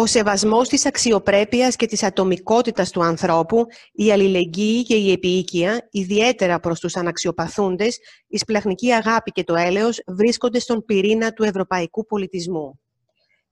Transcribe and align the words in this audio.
Ο 0.00 0.06
σεβασμός 0.06 0.68
της 0.68 0.86
αξιοπρέπειας 0.86 1.76
και 1.76 1.86
της 1.86 2.02
ατομικότητας 2.02 2.90
του 2.90 3.04
ανθρώπου, 3.04 3.66
η 3.92 4.12
αλληλεγγύη 4.12 4.82
και 4.82 4.94
η 4.94 5.12
επίοικια, 5.12 5.88
ιδιαίτερα 5.90 6.60
προς 6.60 6.80
τους 6.80 6.96
αναξιοπαθούντες, 6.96 7.98
η 8.26 8.38
σπλαχνική 8.38 8.92
αγάπη 8.92 9.30
και 9.30 9.44
το 9.44 9.54
έλεος 9.54 10.02
βρίσκονται 10.06 10.58
στον 10.58 10.84
πυρήνα 10.84 11.32
του 11.32 11.42
ευρωπαϊκού 11.42 12.06
πολιτισμού. 12.06 12.80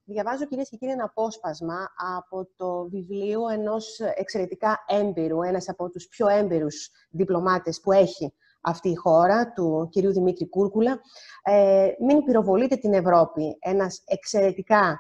Διαβάζω, 0.05 0.45
κυρίες 0.47 0.69
και 0.69 0.77
κύριοι, 0.77 0.93
ένα 0.93 1.05
απόσπασμα 1.05 1.89
από 2.17 2.49
το 2.57 2.89
βιβλίο 2.91 3.49
ενός 3.49 3.99
εξαιρετικά 4.17 4.85
έμπειρου, 4.87 5.43
ένας 5.43 5.69
από 5.69 5.91
τους 5.91 6.07
πιο 6.07 6.29
έμπειρους 6.29 6.91
διπλωμάτες 7.11 7.81
που 7.81 7.93
έχει 7.93 8.33
αυτή 8.61 8.89
η 8.89 8.95
χώρα, 8.95 9.53
του 9.53 9.89
κυρίου 9.91 10.13
Δημήτρη 10.13 10.49
Κούρκουλα. 10.49 11.01
Ε, 11.43 11.89
«Μην 12.07 12.25
πυροβολείτε 12.25 12.77
την 12.77 12.93
Ευρώπη». 12.95 13.57
Ένας 13.61 14.03
εξαιρετικά 14.05 14.91
ε, 14.91 14.97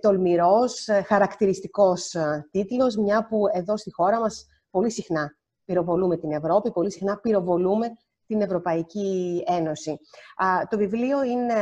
τολμηρός, 0.00 0.88
ε, 0.88 1.02
χαρακτηριστικός 1.02 2.14
ε, 2.14 2.48
τίτλος, 2.50 2.96
μια 2.96 3.26
που 3.26 3.42
εδώ 3.52 3.76
στη 3.76 3.92
χώρα 3.92 4.20
μας 4.20 4.46
πολύ 4.70 4.90
συχνά 4.90 5.36
πυροβολούμε 5.64 6.16
την 6.16 6.32
Ευρώπη, 6.32 6.70
πολύ 6.70 6.92
συχνά 6.92 7.18
πυροβολούμε 7.18 7.88
την 8.26 8.40
Ευρωπαϊκή 8.40 9.42
Ένωση. 9.46 9.98
Το 10.68 10.76
βιβλίο 10.76 11.22
είναι 11.22 11.54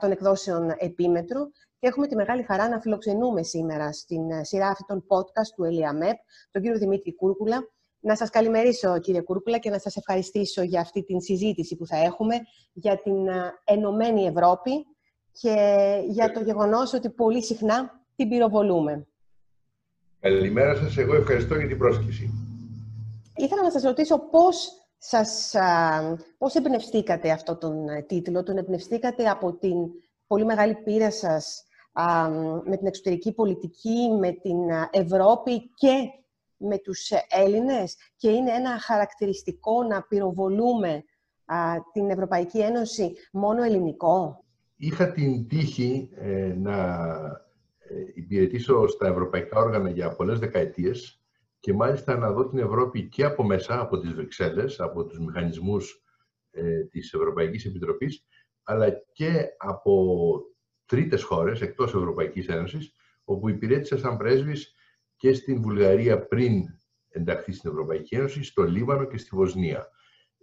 των 0.00 0.10
εκδόσεων 0.10 0.74
Επίμετρου 0.78 1.50
και 1.78 1.88
έχουμε 1.88 2.06
τη 2.06 2.14
μεγάλη 2.14 2.42
χαρά 2.42 2.68
να 2.68 2.80
φιλοξενούμε 2.80 3.42
σήμερα 3.42 3.92
στην 3.92 4.44
σειρά 4.44 4.68
αυτή 4.68 4.84
των 4.86 5.04
podcast 5.08 5.52
του 5.56 5.64
ΕΛΙΑΜΕΠ, 5.64 6.16
τον 6.50 6.62
κύριο 6.62 6.78
Δημήτρη 6.78 7.14
Κούρκουλα. 7.14 7.58
Να 8.00 8.16
σας 8.16 8.30
καλημερίσω, 8.30 8.98
κύριε 8.98 9.20
Κούρκουλα, 9.20 9.58
και 9.58 9.70
να 9.70 9.78
σας 9.78 9.96
ευχαριστήσω 9.96 10.62
για 10.62 10.80
αυτή 10.80 11.04
την 11.04 11.20
συζήτηση 11.20 11.76
που 11.76 11.86
θα 11.86 11.96
έχουμε 11.96 12.34
για 12.72 12.96
την 13.02 13.16
Ενωμένη 13.64 14.26
Ευρώπη, 14.26 14.86
και 15.40 15.56
για 16.08 16.32
το 16.32 16.40
γεγονός 16.40 16.92
ότι 16.92 17.10
πολύ 17.10 17.44
συχνά 17.44 18.00
την 18.16 18.28
πυροβολούμε. 18.28 19.06
Καλημέρα 20.20 20.74
σας. 20.74 20.96
Εγώ 20.96 21.14
ευχαριστώ 21.14 21.54
για 21.54 21.66
την 21.68 21.78
πρόσκληση. 21.78 22.30
Ήθελα 23.36 23.62
να 23.62 23.70
σας 23.70 23.82
ρωτήσω 23.82 24.18
πώς, 24.18 24.68
σας, 24.98 25.54
πώς 26.38 26.54
εμπνευστήκατε 26.54 27.30
αυτό 27.30 27.56
τον 27.56 27.88
ε, 27.88 28.02
τίτλο. 28.02 28.42
Τον 28.42 28.56
εμπνευστήκατε 28.56 29.28
από 29.28 29.52
την 29.52 29.76
πολύ 30.26 30.44
μεγάλη 30.44 30.74
πείρα 30.74 31.10
σας 31.10 31.64
με 32.64 32.76
την 32.76 32.86
εξωτερική 32.86 33.32
πολιτική, 33.32 34.16
με 34.20 34.32
την 34.32 34.58
Ευρώπη 34.90 35.70
και 35.74 35.94
με 36.56 36.78
τους 36.78 37.10
Έλληνες; 37.28 37.96
Και 38.16 38.30
είναι 38.30 38.50
ένα 38.52 38.78
χαρακτηριστικό 38.80 39.82
να 39.82 40.02
πυροβολούμε 40.02 41.04
την 41.92 42.10
Ευρωπαϊκή 42.10 42.58
Ένωση 42.58 43.12
μόνο 43.32 43.62
ελληνικό; 43.62 44.41
Είχα 44.84 45.12
την 45.12 45.48
τύχη 45.48 46.10
ε, 46.14 46.54
να 46.58 47.06
ε, 47.78 47.94
υπηρετήσω 48.14 48.86
στα 48.86 49.06
ευρωπαϊκά 49.06 49.60
όργανα 49.60 49.90
για 49.90 50.16
πολλές 50.16 50.38
δεκαετίες 50.38 51.22
και 51.60 51.72
μάλιστα 51.72 52.16
να 52.16 52.32
δω 52.32 52.48
την 52.48 52.58
Ευρώπη 52.58 53.08
και 53.08 53.24
από 53.24 53.44
μέσα, 53.44 53.80
από 53.80 53.98
τις 53.98 54.12
Βρυξέλλες, 54.12 54.80
από 54.80 55.04
τους 55.04 55.18
μηχανισμούς 55.18 56.02
ε, 56.50 56.84
της 56.84 57.12
Ευρωπαϊκής 57.12 57.64
Επιτροπής, 57.64 58.26
αλλά 58.62 58.90
και 59.12 59.46
από 59.58 60.16
τρίτες 60.86 61.22
χώρες 61.22 61.60
εκτός 61.60 61.94
Ευρωπαϊκής 61.94 62.48
Ένωσης, 62.48 62.94
όπου 63.24 63.48
υπηρέτησα 63.48 63.98
σαν 63.98 64.16
πρέσβης 64.16 64.74
και 65.16 65.32
στην 65.32 65.62
Βουλγαρία 65.62 66.26
πριν 66.26 66.62
ενταχθεί 67.08 67.52
στην 67.52 67.70
Ευρωπαϊκή 67.70 68.14
Ένωση, 68.14 68.42
στο 68.42 68.62
Λίβανο 68.62 69.04
και 69.04 69.18
στη 69.18 69.36
Βοσνία. 69.36 69.88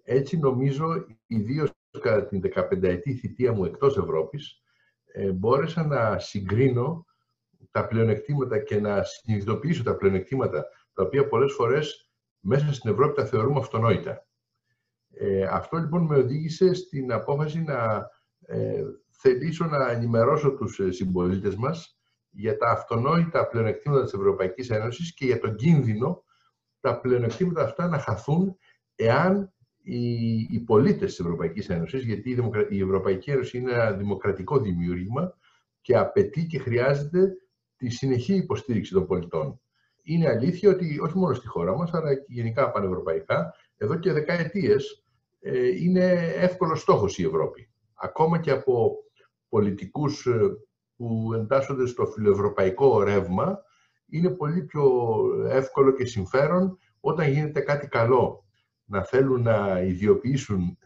Έτσι 0.03 0.37
νομίζω, 0.37 1.05
ιδίως 1.27 1.71
κατά 1.91 2.25
την 2.25 2.41
15ετή 2.55 3.13
θητεία 3.19 3.53
μου 3.53 3.65
εκτός 3.65 3.97
Ευρώπης, 3.97 4.63
ε, 5.05 5.31
μπόρεσα 5.31 5.85
να 5.85 6.19
συγκρίνω 6.19 7.05
τα 7.71 7.87
πλεονεκτήματα 7.87 8.59
και 8.59 8.79
να 8.79 9.03
συνειδητοποιήσω 9.03 9.83
τα 9.83 9.95
πλεονεκτήματα, 9.95 10.65
τα 10.93 11.03
οποία 11.03 11.27
πολλές 11.27 11.53
φορές 11.53 12.11
μέσα 12.39 12.73
στην 12.73 12.91
Ευρώπη 12.91 13.15
τα 13.15 13.25
θεωρούμε 13.25 13.59
αυτονόητα. 13.59 14.27
Ε, 15.09 15.43
αυτό 15.43 15.77
λοιπόν 15.77 16.05
με 16.05 16.15
οδήγησε 16.15 16.73
στην 16.73 17.11
απόφαση 17.11 17.61
να 17.61 18.09
ε, 18.45 18.83
θελήσω 19.09 19.65
να 19.65 19.91
ενημερώσω 19.91 20.51
τους 20.51 20.79
ε, 20.79 20.91
συμπολίτες 20.91 21.55
μας 21.55 21.99
για 22.29 22.57
τα 22.57 22.69
αυτονόητα 22.69 23.47
πλεονεκτήματα 23.47 24.03
της 24.03 24.13
Ευρωπαϊκής 24.13 24.69
Ένωσης 24.69 25.13
και 25.13 25.25
για 25.25 25.39
τον 25.39 25.55
κίνδυνο 25.55 26.23
τα 26.79 26.99
πλεονεκτήματα 26.99 27.63
αυτά 27.63 27.87
να 27.87 27.99
χαθούν 27.99 28.57
εάν 28.95 29.53
οι, 29.81 30.37
οι 30.39 30.59
πολίτες 30.59 31.09
της 31.09 31.19
Ευρωπαϊκής 31.19 31.69
Ένωσης, 31.69 32.03
γιατί 32.03 32.29
η, 32.29 32.37
η 32.69 32.81
Ευρωπαϊκή 32.81 33.31
Ένωση 33.31 33.57
είναι 33.57 33.71
ένα 33.71 33.91
δημοκρατικό 33.91 34.59
δημιούργημα 34.59 35.37
και 35.81 35.97
απαιτεί 35.97 36.45
και 36.45 36.59
χρειάζεται 36.59 37.33
τη 37.77 37.89
συνεχή 37.89 38.33
υποστήριξη 38.35 38.93
των 38.93 39.05
πολιτών. 39.05 39.59
Είναι 40.03 40.27
αλήθεια 40.27 40.69
ότι 40.69 40.99
όχι 40.99 41.17
μόνο 41.17 41.33
στη 41.33 41.47
χώρα 41.47 41.75
μας, 41.75 41.93
αλλά 41.93 42.15
και 42.15 42.25
γενικά 42.27 42.71
πανευρωπαϊκά, 42.71 43.53
εδώ 43.77 43.99
και 43.99 44.11
δεκαετίες 44.11 45.03
ε, 45.39 45.67
είναι 45.67 46.33
εύκολος 46.35 46.81
στόχος 46.81 47.17
η 47.17 47.23
Ευρώπη. 47.23 47.69
Ακόμα 47.93 48.39
και 48.39 48.51
από 48.51 48.95
πολιτικούς 49.49 50.25
ε, 50.25 50.39
που 50.95 51.33
εντάσσονται 51.33 51.85
στο 51.85 52.05
φιλοευρωπαϊκό 52.05 53.03
ρεύμα, 53.03 53.59
είναι 54.09 54.29
πολύ 54.29 54.61
πιο 54.63 54.91
εύκολο 55.49 55.91
και 55.91 56.05
συμφέρον 56.05 56.77
όταν 56.99 57.31
γίνεται 57.31 57.59
κάτι 57.59 57.87
καλό 57.87 58.48
να 58.89 59.03
θέλουν 59.03 59.41
να 59.41 59.81
ιδιοποιήσουν 59.81 60.77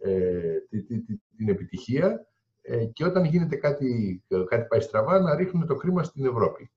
ε, 0.00 0.58
την 1.36 1.48
επιτυχία 1.48 2.26
ε, 2.60 2.84
και 2.84 3.04
όταν 3.04 3.24
γίνεται 3.24 3.56
κάτι, 3.56 4.22
κάτι 4.48 4.66
πάει 4.68 4.80
στραβά 4.80 5.20
να 5.20 5.34
ρίχνουν 5.34 5.66
το 5.66 5.74
χρήμα 5.74 6.02
στην 6.02 6.24
Ευρώπη. 6.24 6.70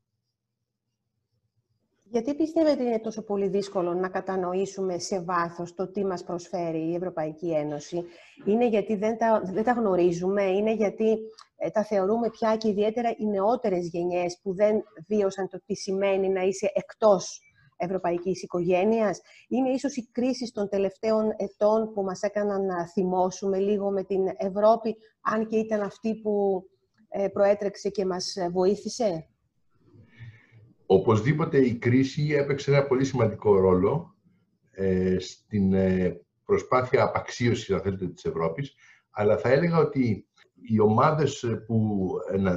Γιατί 2.10 2.36
πιστεύετε 2.36 2.84
είναι 2.84 3.00
τόσο 3.00 3.24
πολύ 3.24 3.48
δύσκολο 3.48 3.94
να 3.94 4.10
κατανοήσουμε 4.10 5.00
σε 5.00 5.22
βάθος 5.22 5.74
το 5.74 5.88
τι 5.92 6.06
μας 6.06 6.24
προσφέρει 6.24 6.90
η 6.90 6.96
Ευρωπαϊκή 6.96 7.52
Ένωση; 7.52 8.04
Είναι 8.46 8.68
γιατί 8.68 8.96
δεν 8.96 9.18
τα, 9.18 9.42
δεν 9.54 9.64
τα 9.64 9.72
γνωρίζουμε, 9.72 10.44
είναι 10.44 10.74
γιατί 10.74 11.18
ε, 11.56 11.70
τα 11.70 11.84
θεωρούμε 11.84 12.30
πια 12.30 12.56
και 12.58 12.68
ιδιαίτερα 12.68 13.10
οι 13.18 13.26
νεότερες 13.26 13.88
γενιές 13.88 14.40
που 14.42 14.56
δεν 14.56 14.84
βίωσαν 15.08 15.48
το 15.50 15.62
τι 15.66 15.76
σημαίνει 15.76 16.30
να 16.30 16.42
είσαι 16.42 16.72
εκτός 16.74 17.42
ευρωπαϊκής 17.78 18.44
οικογένειας. 18.44 19.22
Είναι 19.48 19.70
ίσως 19.70 19.96
οι 19.96 20.10
κρίσεις 20.12 20.52
των 20.52 20.70
τελευταίων 20.70 21.26
ετών 21.38 21.94
που 21.94 22.04
μας 22.04 22.22
έκαναν 22.22 22.66
να 22.66 22.88
θυμώσουμε 22.88 23.58
λίγο 23.58 23.92
με 23.92 24.04
την 24.04 24.22
Ευρώπη, 24.38 24.96
αν 25.22 25.48
και 25.48 25.58
ήταν 25.58 25.82
αυτή 25.82 26.16
που 26.16 26.64
ε, 27.10 27.28
προέτρεξε 27.28 27.90
και 27.90 28.06
μας 28.06 28.36
βοήθησε. 28.52 29.28
Οπωσδήποτε 30.86 31.58
η 31.58 31.78
κρίση 31.78 32.34
έπαιξε 32.38 32.72
ένα 32.72 32.88
πολύ 32.88 33.06
σημαντικό 33.06 33.60
ρόλο 33.60 34.16
ε, 34.72 35.20
στην 35.20 35.74
ε, 35.74 36.22
προσπάθεια 36.46 37.04
απαξίωσης, 37.04 37.70
αν 37.70 37.82
θέλετε, 37.82 38.08
της 38.08 38.26
Ευρώπης, 38.26 38.74
αλλά 39.12 39.38
θα 39.38 39.50
έλεγα 39.50 39.78
ότι 39.78 40.28
οι 40.70 40.80
ομάδες 40.80 41.46
που 41.66 42.08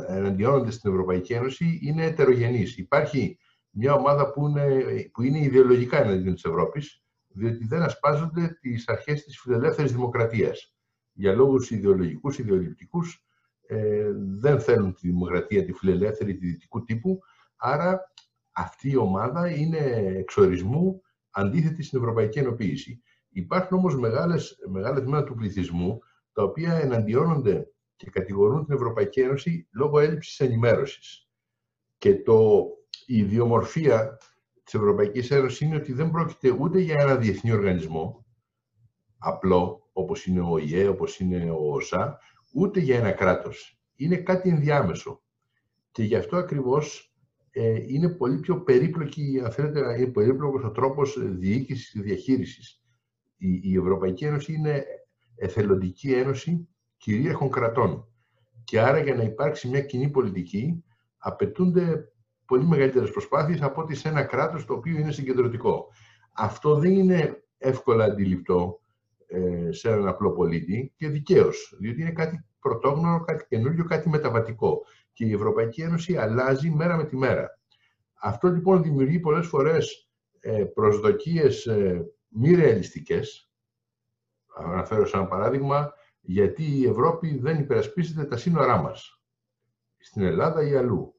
εναντιώνονται 0.09 0.71
στην 0.71 0.91
Ευρωπαϊκή 0.91 1.33
Ένωση 1.33 1.79
είναι 1.83 2.05
ετερογενείς. 2.05 2.79
Υπάρχει 2.79 3.39
μια 3.71 3.95
ομάδα 3.95 4.31
που 4.31 4.49
είναι, 4.49 4.85
που 5.13 5.23
είναι 5.23 5.39
ιδεολογικά 5.39 6.03
εναντίον 6.03 6.35
της 6.35 6.45
Ευρώπης, 6.45 7.03
διότι 7.29 7.67
δεν 7.67 7.83
ασπάζονται 7.83 8.59
τις 8.61 8.89
αρχές 8.89 9.25
της 9.25 9.41
φιλελεύθερης 9.41 9.93
δημοκρατίας. 9.93 10.75
Για 11.13 11.33
λόγους 11.33 11.71
ιδεολογικούς, 11.71 12.39
ιδεολειπτικούς, 12.39 13.25
ε, 13.67 14.11
δεν 14.15 14.61
θέλουν 14.61 14.95
τη 14.95 15.09
δημοκρατία, 15.09 15.65
τη 15.65 15.73
φιλελεύθερη, 15.73 16.37
τη 16.37 16.47
δυτικού 16.47 16.85
τύπου, 16.85 17.21
άρα 17.57 18.13
αυτή 18.53 18.91
η 18.91 18.97
ομάδα 18.97 19.51
είναι 19.51 19.79
εξορισμού 20.17 21.03
αντίθετη 21.31 21.83
στην 21.83 21.99
ευρωπαϊκή 21.99 22.39
ενοποίηση. 22.39 23.03
Υπάρχουν 23.29 23.79
όμως 23.79 23.97
μεγάλες, 23.97 24.59
μεγάλες 24.71 25.03
τμήματα 25.03 25.25
του 25.25 25.35
πληθυσμού, 25.35 25.99
τα 26.33 26.43
οποία 26.43 26.75
εναντιώνονται 26.75 27.71
και 27.97 28.11
κατηγορούν 28.11 28.65
την 28.65 28.75
Ευρωπαϊκή 28.75 29.21
Ένωση 29.21 29.69
λόγω 29.71 29.99
έλλειψης 29.99 30.41
ενημέρωσης. 30.41 31.29
Και 31.99 32.23
το 32.23 32.67
η 33.11 33.17
ιδιομορφία 33.17 34.19
της 34.65 34.75
Ευρωπαϊκής 34.75 35.31
Ένωσης 35.31 35.61
είναι 35.61 35.77
ότι 35.77 35.93
δεν 35.93 36.11
πρόκειται 36.11 36.51
ούτε 36.51 36.79
για 36.79 37.01
ένα 37.01 37.17
διεθνή 37.17 37.53
οργανισμό, 37.53 38.27
απλό, 39.19 39.89
όπως 39.93 40.27
είναι 40.27 40.41
ο 40.41 40.59
ΙΕ, 40.59 40.87
όπως 40.89 41.19
είναι 41.19 41.51
ο 41.51 41.73
ΟΣΑ, 41.73 42.19
ούτε 42.55 42.81
για 42.81 42.99
ένα 42.99 43.13
κράτος. 43.13 43.81
Είναι 43.97 44.17
κάτι 44.17 44.49
ενδιάμεσο. 44.49 45.23
Και 45.91 46.03
γι' 46.03 46.17
αυτό 46.17 46.37
ακριβώς 46.37 47.15
ε, 47.51 47.83
είναι 47.87 48.09
πολύ 48.09 48.39
πιο 48.39 48.63
περίπλοκη, 48.63 49.41
αν 49.45 49.51
θέλετε, 49.51 49.81
είναι 49.99 50.11
περίπλοκος 50.11 50.65
ο 50.65 50.71
τρόπος 50.71 51.17
διοίκησης 51.21 51.91
και 51.91 52.01
διαχείρισης. 52.01 52.83
Η, 53.37 53.61
η 53.63 53.77
Ευρωπαϊκή 53.77 54.25
Ένωση 54.25 54.53
είναι 54.53 54.85
εθελοντική 55.37 56.13
ένωση 56.13 56.69
κυρίαρχων 56.97 57.51
κρατών. 57.51 58.09
Και 58.65 58.81
άρα 58.81 58.99
για 58.99 59.15
να 59.15 59.23
υπάρξει 59.23 59.69
μια 59.69 59.81
κοινή 59.81 60.11
πολιτική 60.11 60.85
απαιτούνται 61.19 62.10
πολύ 62.51 62.67
μεγαλύτερες 62.67 63.11
προσπάθειες 63.11 63.63
από 63.63 63.81
ότι 63.81 63.95
σε 63.95 64.09
ένα 64.09 64.23
κράτος 64.23 64.65
το 64.65 64.75
οποίο 64.75 64.99
είναι 64.99 65.13
συγκεντρωτικό. 65.13 65.89
Αυτό 66.33 66.75
δεν 66.75 66.91
είναι 66.91 67.45
εύκολα 67.59 68.05
αντιληπτό 68.05 68.81
ε, 69.27 69.73
σε 69.73 69.89
έναν 69.91 70.09
απλό 70.09 70.33
πολίτη 70.33 70.93
και 70.97 71.09
δικαίως, 71.09 71.77
διότι 71.79 72.01
είναι 72.01 72.13
κάτι 72.13 72.45
πρωτόγνωρο, 72.61 73.25
κάτι 73.25 73.45
καινούριο, 73.49 73.85
κάτι 73.85 74.09
μεταβατικό. 74.09 74.83
και 75.13 75.25
η 75.25 75.33
Ευρωπαϊκή 75.33 75.83
Ένωση 75.83 76.17
αλλάζει 76.17 76.71
μέρα 76.71 76.97
με 76.97 77.05
τη 77.05 77.17
μέρα. 77.17 77.59
Αυτό 78.21 78.49
λοιπόν 78.49 78.83
δημιουργεί 78.83 79.19
πολλές 79.19 79.47
φορές 79.47 80.11
ε, 80.41 80.65
προσδοκίες 80.65 81.67
ε, 81.67 82.07
μη 82.29 82.55
ρεαλιστικές. 82.55 83.51
Αναφέρω 84.57 85.07
σαν 85.07 85.29
παράδειγμα 85.29 85.93
γιατί 86.21 86.65
η 86.65 86.87
Ευρώπη 86.87 87.39
δεν 87.39 87.59
υπερασπίζεται 87.59 88.25
τα 88.25 88.37
σύνορά 88.37 88.77
μας. 88.77 89.23
Στην 89.99 90.23
Ελλάδα 90.23 90.63
ή 90.63 90.75
αλλού. 90.75 91.15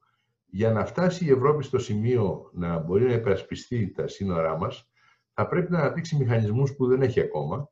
Για 0.53 0.71
να 0.71 0.85
φτάσει 0.85 1.25
η 1.25 1.31
Ευρώπη 1.31 1.63
στο 1.63 1.79
σημείο 1.79 2.49
να 2.53 2.79
μπορεί 2.79 3.05
να 3.05 3.13
υπερασπιστεί 3.13 3.91
τα 3.91 4.07
σύνορά 4.07 4.57
μας, 4.57 4.89
θα 5.33 5.47
πρέπει 5.47 5.71
να 5.71 5.79
αναπτύξει 5.79 6.15
μηχανισμούς 6.15 6.75
που 6.75 6.87
δεν 6.87 7.01
έχει 7.01 7.19
ακόμα, 7.19 7.69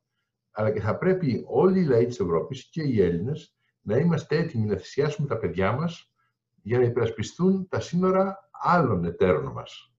αλλά 0.50 0.70
και 0.72 0.80
θα 0.80 0.98
πρέπει 0.98 1.44
όλοι 1.46 1.80
οι 1.80 1.84
λαοί 1.84 2.06
της 2.06 2.20
Ευρώπης 2.20 2.68
και 2.70 2.82
οι 2.82 3.02
Έλληνες 3.02 3.54
να 3.80 3.96
είμαστε 3.96 4.36
έτοιμοι 4.36 4.66
να 4.66 4.76
θυσιάσουμε 4.76 5.28
τα 5.28 5.38
παιδιά 5.38 5.72
μας 5.72 6.12
για 6.62 6.78
να 6.78 6.84
υπερασπιστούν 6.84 7.68
τα 7.68 7.80
σύνορα 7.80 8.50
άλλων 8.50 9.04
εταίρων 9.04 9.52
μας. 9.52 9.92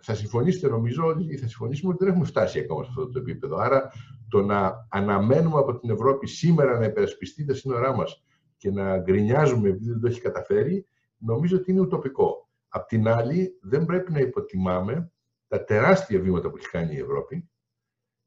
Θα 0.00 0.14
συμφωνήσετε 0.14 0.68
νομίζω 0.68 1.06
ότι 1.06 1.36
θα 1.36 1.48
συμφωνήσουμε 1.48 1.92
ότι 1.92 2.04
δεν 2.04 2.12
έχουμε 2.12 2.28
φτάσει 2.28 2.58
ακόμα 2.58 2.84
σε 2.84 2.88
αυτό 2.88 3.08
το 3.08 3.18
επίπεδο. 3.18 3.56
Άρα 3.56 3.92
το 4.28 4.42
να 4.42 4.86
αναμένουμε 4.88 5.58
από 5.58 5.78
την 5.78 5.90
Ευρώπη 5.90 6.26
σήμερα 6.26 6.78
να 6.78 6.84
υπερασπιστεί 6.84 7.44
τα 7.44 7.54
σύνορά 7.54 7.96
μας 7.96 8.24
και 8.56 8.70
να 8.70 8.98
γκρινιάζουμε 8.98 9.68
επειδή 9.68 9.90
δεν 9.90 10.00
το 10.00 10.06
έχει 10.06 10.20
καταφέρει, 10.20 10.86
νομίζω 11.24 11.56
ότι 11.56 11.70
είναι 11.70 11.80
ουτοπικό. 11.80 12.50
Απ' 12.68 12.86
την 12.86 13.08
άλλη, 13.08 13.58
δεν 13.62 13.84
πρέπει 13.84 14.12
να 14.12 14.18
υποτιμάμε 14.18 15.12
τα 15.46 15.64
τεράστια 15.64 16.20
βήματα 16.20 16.50
που 16.50 16.56
έχει 16.56 16.68
κάνει 16.68 16.94
η 16.94 16.98
Ευρώπη. 16.98 17.50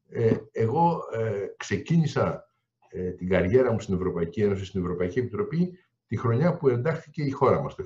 Ε, 0.09 0.37
εγώ 0.51 1.01
ε, 1.13 1.45
ξεκίνησα 1.57 2.45
ε, 2.89 3.11
την 3.11 3.29
καριέρα 3.29 3.71
μου 3.71 3.79
στην 3.79 3.95
Ευρωπαϊκή 3.95 4.41
Ένωση, 4.41 4.65
στην 4.65 4.81
Ευρωπαϊκή 4.81 5.19
Επιτροπή, 5.19 5.79
τη 6.07 6.17
χρονιά 6.17 6.57
που 6.57 6.67
εντάχθηκε 6.67 7.23
η 7.23 7.29
χώρα 7.29 7.61
μας, 7.61 7.75
το 7.75 7.85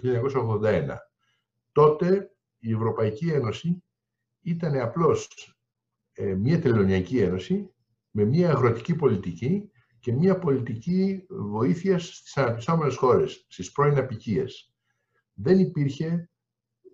1981. 0.64 0.96
Τότε 1.72 2.32
η 2.60 2.74
Ευρωπαϊκή 2.74 3.30
Ένωση 3.30 3.84
ήταν 4.42 4.80
απλώς 4.80 5.28
ε, 6.14 6.34
μια 6.36 6.60
τελωνιακή 6.60 7.20
ένωση 7.20 7.74
με 8.12 8.24
μια 8.24 8.50
αγροτική 8.50 8.96
πολιτική 8.96 9.72
και 10.00 10.14
μια 10.14 10.40
πολιτική 10.40 11.26
βοήθειας 11.30 12.16
στις 12.16 12.38
αναπτυσσόμενες 12.38 12.96
χώρες, 12.96 13.46
στις 13.48 13.72
πρώην 13.72 13.98
απικίες. 13.98 14.69
Δεν 15.42 15.60
υπήρχε 15.60 16.30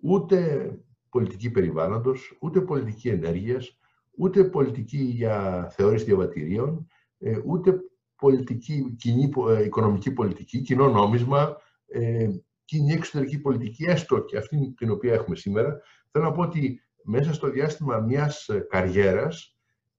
ούτε 0.02 0.70
πολιτική 1.08 1.50
περιβάλλοντος, 1.50 2.36
ούτε 2.40 2.60
πολιτική 2.60 3.08
ενέργειας, 3.08 3.78
ούτε 4.16 4.44
πολιτική 4.44 4.98
για 4.98 5.66
θεώρηση 5.76 6.04
διαβατηρίων, 6.04 6.86
ε, 7.18 7.38
ούτε 7.44 7.80
πολιτική, 8.16 8.96
κοινή 8.98 9.30
ε, 9.48 9.64
οικονομική 9.64 10.10
πολιτική, 10.10 10.60
κοινό 10.60 10.88
νόμισμα, 10.88 11.56
ε, 11.86 12.28
κοινή 12.64 12.92
εξωτερική 12.92 13.38
πολιτική, 13.38 13.84
έστω 13.84 14.18
και 14.24 14.36
αυτή 14.36 14.74
την 14.76 14.90
οποία 14.90 15.12
έχουμε 15.12 15.36
σήμερα. 15.36 15.80
Θέλω 16.10 16.24
να 16.24 16.32
πω 16.32 16.42
ότι 16.42 16.80
μέσα 17.02 17.32
στο 17.32 17.50
διάστημα 17.50 17.98
μιας 17.98 18.50
καριέρας 18.68 19.56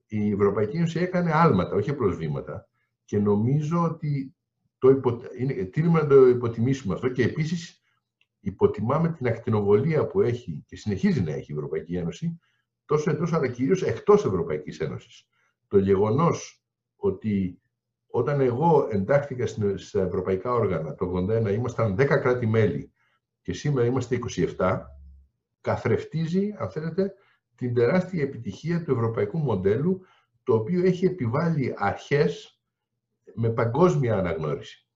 η 0.08 0.32
Ευρωπαϊκή 0.32 0.78
Ένωση 0.78 1.00
έκανε 1.00 1.32
άλματα, 1.34 1.76
όχι 1.76 1.90
απλώς 1.90 2.16
βήματα. 2.16 2.68
Και 3.06 3.20
νομίζω 3.20 3.84
ότι 3.84 4.36
το 4.78 4.90
υπο... 4.90 5.22
είναι 5.38 5.54
τίμημα 5.54 6.02
να 6.02 6.08
το 6.08 6.28
υποτιμήσουμε 6.28 6.94
αυτό 6.94 7.10
και 7.10 7.24
επίσης 7.24 7.77
υποτιμάμε 8.48 9.10
την 9.12 9.28
ακτινοβολία 9.28 10.08
που 10.08 10.22
έχει 10.22 10.64
και 10.68 10.76
συνεχίζει 10.76 11.22
να 11.22 11.32
έχει 11.32 11.52
η 11.52 11.56
Ευρωπαϊκή 11.56 11.96
Ένωση 11.96 12.40
τόσο 12.86 13.12
εντός 13.12 13.34
αλλά 13.34 13.48
κυρίως 13.48 13.84
εκτός 13.84 14.26
Ευρωπαϊκής 14.26 14.80
Ένωσης. 14.80 15.28
Το 15.68 15.78
γεγονός 15.78 16.64
ότι 16.96 17.62
όταν 18.08 18.42
εγώ 18.42 18.88
εντάχθηκα 18.92 19.48
στα 19.78 20.02
ευρωπαϊκά 20.02 20.54
όργανα 20.54 20.96
το 20.96 21.26
1981 21.30 21.52
ήμασταν 21.54 21.96
10 22.00 22.06
κράτη-μέλη 22.06 22.92
και 23.42 23.54
σήμερα 23.54 23.86
είμαστε 23.88 24.20
27, 24.58 24.80
καθρεφτίζει, 25.62 26.54
αν 26.58 26.70
θέλετε, 26.70 27.14
την 27.56 27.74
τεράστια 27.74 28.24
επιτυχία 28.24 28.84
του 28.84 28.92
ευρωπαϊκού 28.92 29.38
μοντέλου, 29.38 30.02
το 30.44 30.54
οποίο 30.54 30.86
έχει 30.86 31.06
επιβάλει 31.06 31.74
αρχές 31.78 32.62
με 33.34 33.50
παγκόσμια 33.50 34.18
αναγνώριση. 34.18 34.87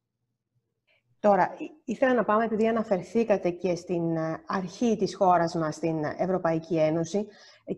Τώρα, 1.21 1.57
ήθελα 1.85 2.13
να 2.13 2.23
πάμε, 2.23 2.43
επειδή 2.43 2.67
αναφερθήκατε 2.67 3.49
και 3.49 3.75
στην 3.75 4.15
ε, 4.15 4.43
αρχή 4.47 4.95
της 4.97 5.15
χώρας 5.15 5.55
μας, 5.55 5.75
στην 5.75 6.03
Ευρωπαϊκή 6.17 6.77
Ένωση, 6.77 7.27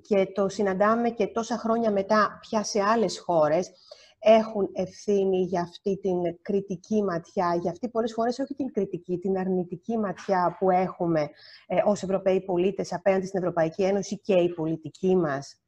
και 0.01 0.31
το 0.34 0.50
συναντάμε 0.50 1.10
και 1.10 1.28
τόσα 1.28 1.57
χρόνια 1.57 1.92
μετά 1.92 2.40
πια 2.42 2.63
σε 2.63 2.81
άλλες 2.81 3.19
χώρες, 3.19 3.72
έχουν 4.19 4.69
ευθύνη 4.74 5.42
για 5.42 5.62
αυτή 5.62 5.98
την 5.98 6.42
κριτική 6.42 7.04
ματιά, 7.04 7.57
για 7.62 7.72
αυτή 7.72 7.90
πολλές 7.90 8.13
φορές 8.13 8.40
όχι 8.40 8.54
την 8.54 8.72
κριτική, 8.72 9.18
την 9.18 9.38
αρνητική 9.38 9.98
ματιά 9.98 10.56
που 10.60 10.69
έχουμε 10.69 11.30
ε, 11.68 11.81
ως 11.86 12.04
Ευρωπαίοι 12.04 12.42
πολίτες 12.42 12.94
απέναντι 12.94 13.25
στην 13.25 13.40
Ευρωπαϊκή 13.40 13.84
Ένωση 13.84 14.19
και 14.19 14.34
η 14.34 14.54
πολιτική 14.54 15.16
μας. 15.16 15.62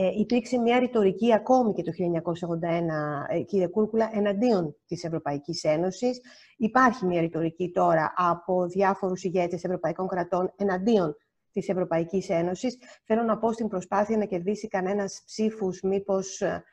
Ε, 0.00 0.10
υπήρξε 0.18 0.58
μια 0.58 0.78
ρητορική 0.78 1.34
ακόμη 1.34 1.72
και 1.72 1.82
το 1.82 1.92
1981, 1.92 3.26
ε, 3.28 3.40
κύριε 3.40 3.66
Κούρκουλα, 3.66 4.10
εναντίον 4.12 4.76
της 4.86 5.04
Ευρωπαϊκής 5.04 5.64
Ένωσης. 5.64 6.20
Υπάρχει 6.56 7.06
μια 7.06 7.20
ρητορική 7.20 7.70
τώρα 7.70 8.12
από 8.16 8.66
διάφορους 8.66 9.24
ηγέτες 9.24 9.64
ευρωπαϊκών 9.64 10.08
κρατών 10.08 10.52
εναντίον 10.56 11.16
της 11.52 11.68
Ευρωπαϊκής 11.68 12.28
Ένωσης. 12.28 12.78
Θέλω 13.04 13.22
να 13.22 13.38
πω 13.38 13.52
στην 13.52 13.68
προσπάθεια 13.68 14.16
να 14.16 14.24
κερδίσει 14.24 14.68
κανένας 14.68 15.22
ψήφους, 15.26 15.80
μήπως 15.82 16.40
ε, 16.40 16.64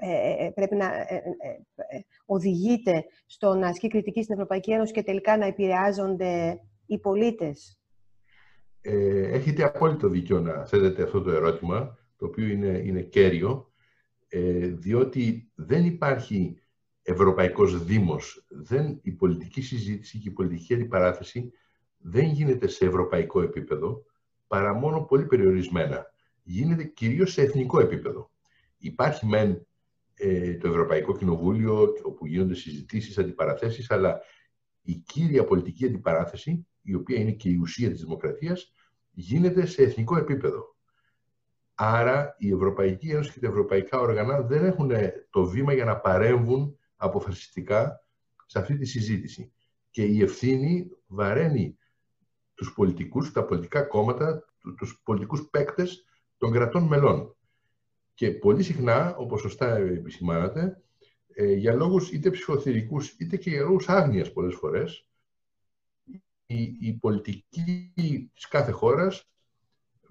ε, 0.00 0.50
πρέπει 0.54 0.76
να 0.76 0.90
οδηγείται 2.26 3.04
στο 3.26 3.54
να 3.54 3.68
ασκεί 3.68 3.88
κριτική 3.88 4.22
στην 4.22 4.34
Ευρωπαϊκή 4.34 4.72
Ένωση 4.72 4.92
και 4.92 5.02
τελικά 5.02 5.36
να 5.36 5.46
επηρεάζονται 5.46 6.60
οι 6.86 6.98
πολίτες. 6.98 7.80
έχετε 9.32 9.64
απόλυτο 9.64 10.08
δίκιο 10.08 10.40
να 10.40 10.66
θέτετε 10.66 11.02
αυτό 11.02 11.22
το 11.22 11.30
ερώτημα 11.30 11.98
το 12.16 12.26
οποίο 12.26 12.46
είναι, 12.46 12.82
είναι 12.84 13.02
κέριο, 13.02 13.72
ε, 14.28 14.66
διότι 14.66 15.50
δεν 15.54 15.84
υπάρχει 15.84 16.58
Ευρωπαϊκός 17.02 17.84
Δήμος, 17.84 18.46
δεν, 18.48 18.98
η 19.02 19.12
πολιτική 19.12 19.62
συζήτηση 19.62 20.18
και 20.18 20.28
η 20.28 20.32
πολιτική 20.32 20.74
αντιπαράθεση 20.74 21.52
δεν 21.98 22.26
γίνεται 22.26 22.66
σε 22.66 22.86
ευρωπαϊκό 22.86 23.42
επίπεδο, 23.42 24.04
παρά 24.46 24.74
μόνο 24.74 25.00
πολύ 25.04 25.26
περιορισμένα. 25.26 26.06
Γίνεται 26.42 26.84
κυρίως 26.84 27.32
σε 27.32 27.42
εθνικό 27.42 27.80
επίπεδο. 27.80 28.30
Υπάρχει 28.78 29.26
μεν 29.26 29.66
ε, 30.14 30.54
το 30.54 30.68
Ευρωπαϊκό 30.68 31.16
Κοινοβούλιο, 31.16 31.94
όπου 32.02 32.26
γίνονται 32.26 32.54
συζητήσεις, 32.54 33.18
αντιπαραθέσεις, 33.18 33.90
αλλά 33.90 34.20
η 34.82 34.94
κύρια 34.94 35.44
πολιτική 35.44 35.86
αντιπαράθεση, 35.86 36.66
η 36.82 36.94
οποία 36.94 37.18
είναι 37.18 37.32
και 37.32 37.48
η 37.48 37.56
ουσία 37.56 37.90
της 37.90 38.00
δημοκρατίας, 38.00 38.72
γίνεται 39.10 39.66
σε 39.66 39.82
εθνικό 39.82 40.16
επίπεδο. 40.16 40.73
Άρα 41.74 42.34
η 42.38 42.52
Ευρωπαϊκή 42.52 43.10
Ένωση 43.10 43.32
και 43.32 43.40
τα 43.40 43.46
ευρωπαϊκά 43.46 43.98
όργανα 43.98 44.40
δεν 44.42 44.64
έχουν 44.64 44.90
το 45.30 45.44
βήμα 45.44 45.72
για 45.72 45.84
να 45.84 45.96
παρέμβουν 45.96 46.78
αποφασιστικά 46.96 48.04
σε 48.46 48.58
αυτή 48.58 48.76
τη 48.76 48.84
συζήτηση. 48.84 49.52
Και 49.90 50.04
η 50.04 50.22
ευθύνη 50.22 50.90
βαραίνει 51.06 51.78
τους 52.54 52.72
πολιτικούς, 52.72 53.32
τα 53.32 53.44
πολιτικά 53.44 53.82
κόμματα, 53.82 54.44
τους 54.76 55.00
πολιτικούς 55.04 55.48
παίκτες 55.50 56.04
των 56.38 56.52
κρατών 56.52 56.82
μελών. 56.82 57.36
Και 58.14 58.30
πολύ 58.30 58.62
συχνά, 58.62 59.16
όπως 59.16 59.40
σωστά 59.40 59.76
επισημάνατε, 59.76 60.82
ε, 61.34 61.52
για 61.52 61.74
λόγους 61.74 62.12
είτε 62.12 62.30
ψυχοθυρικούς 62.30 63.08
είτε 63.18 63.36
και 63.36 63.50
για 63.50 63.62
λόγους 63.62 63.88
άγνοιας 63.88 64.32
πολλές 64.32 64.54
φορές, 64.54 65.08
η, 66.46 66.76
η 66.80 66.92
πολιτική 67.00 67.92
της 68.34 68.48
κάθε 68.48 68.70
χώρας 68.70 69.33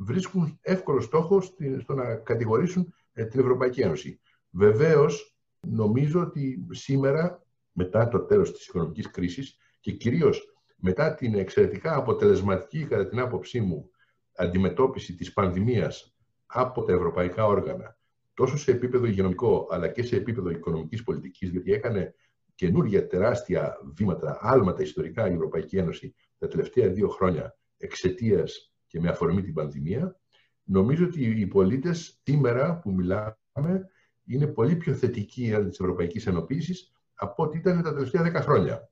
βρίσκουν 0.06 0.60
εύκολο 0.62 1.02
στόχο 1.02 1.42
στο 1.80 1.94
να 1.94 2.16
κατηγορήσουν 2.16 2.94
ε, 3.14 3.26
την 3.26 3.40
Ευρωπαϊκή 3.40 3.82
Ένωση. 3.82 4.20
Βεβαίως, 4.50 5.38
νομίζω 5.60 6.22
ότι 6.22 6.68
σήμερα, 6.70 7.46
μετά 7.72 8.08
το 8.08 8.20
τέλος 8.20 8.52
της 8.54 8.68
οικονομικής 8.68 9.12
κρίσης 9.12 9.58
και 9.80 9.92
κυρίως 9.92 10.54
μετά 10.76 11.14
την 11.14 11.36
εξαιρετικά 11.36 11.96
αποτελεσματική, 11.96 12.86
κατά 12.86 13.08
την 13.08 13.20
άποψή 13.20 13.62
μου, 13.62 13.90
αντιμετώπιση 14.36 15.16
της 15.16 15.34
πανδημίας 15.34 16.16
από 16.46 16.84
τα 16.84 16.94
ευρωπαϊκά 16.94 17.46
όργανα, 17.46 17.98
τόσο 18.34 18.58
σε 18.58 18.72
επίπεδο 18.72 19.06
υγειονομικό, 19.06 19.68
αλλά 19.70 19.88
και 19.88 20.04
σε 20.04 20.16
επίπεδο 20.16 20.50
οικονομικής 20.50 21.04
πολιτικής, 21.04 21.52
διότι 21.52 21.74
έκανε 21.74 22.16
καινούργια 22.56 23.08
τεράστια 23.08 23.78
βήματα, 23.96 24.38
άλματα 24.42 24.82
ιστορικά 24.82 25.30
η 25.30 25.34
Ευρωπαϊκή 25.34 25.78
Ένωση 25.78 26.16
τα 26.38 26.48
τελευταία 26.48 26.90
δύο 26.90 27.08
χρόνια 27.08 27.58
εξαιτίας 27.78 28.73
και 28.94 29.00
με 29.00 29.10
αφορμή 29.10 29.42
την 29.42 29.54
πανδημία, 29.54 30.20
νομίζω 30.64 31.06
ότι 31.06 31.40
οι 31.40 31.48
πολίτες 31.48 32.22
σήμερα 32.24 32.80
που 32.80 32.94
μιλάμε 32.94 33.90
είναι 34.26 34.48
πολύ 34.48 34.76
πιο 34.76 34.94
θετικοί 34.94 35.46
έναντι 35.46 35.70
της 35.70 35.80
Ευρωπαϊκής 35.80 36.28
Ενοποίησης 36.28 36.92
από 37.14 37.44
ό,τι 37.44 37.58
ήταν 37.58 37.82
τα 37.82 37.94
τελευταία 37.94 38.24
δέκα 38.24 38.42
χρόνια. 38.42 38.90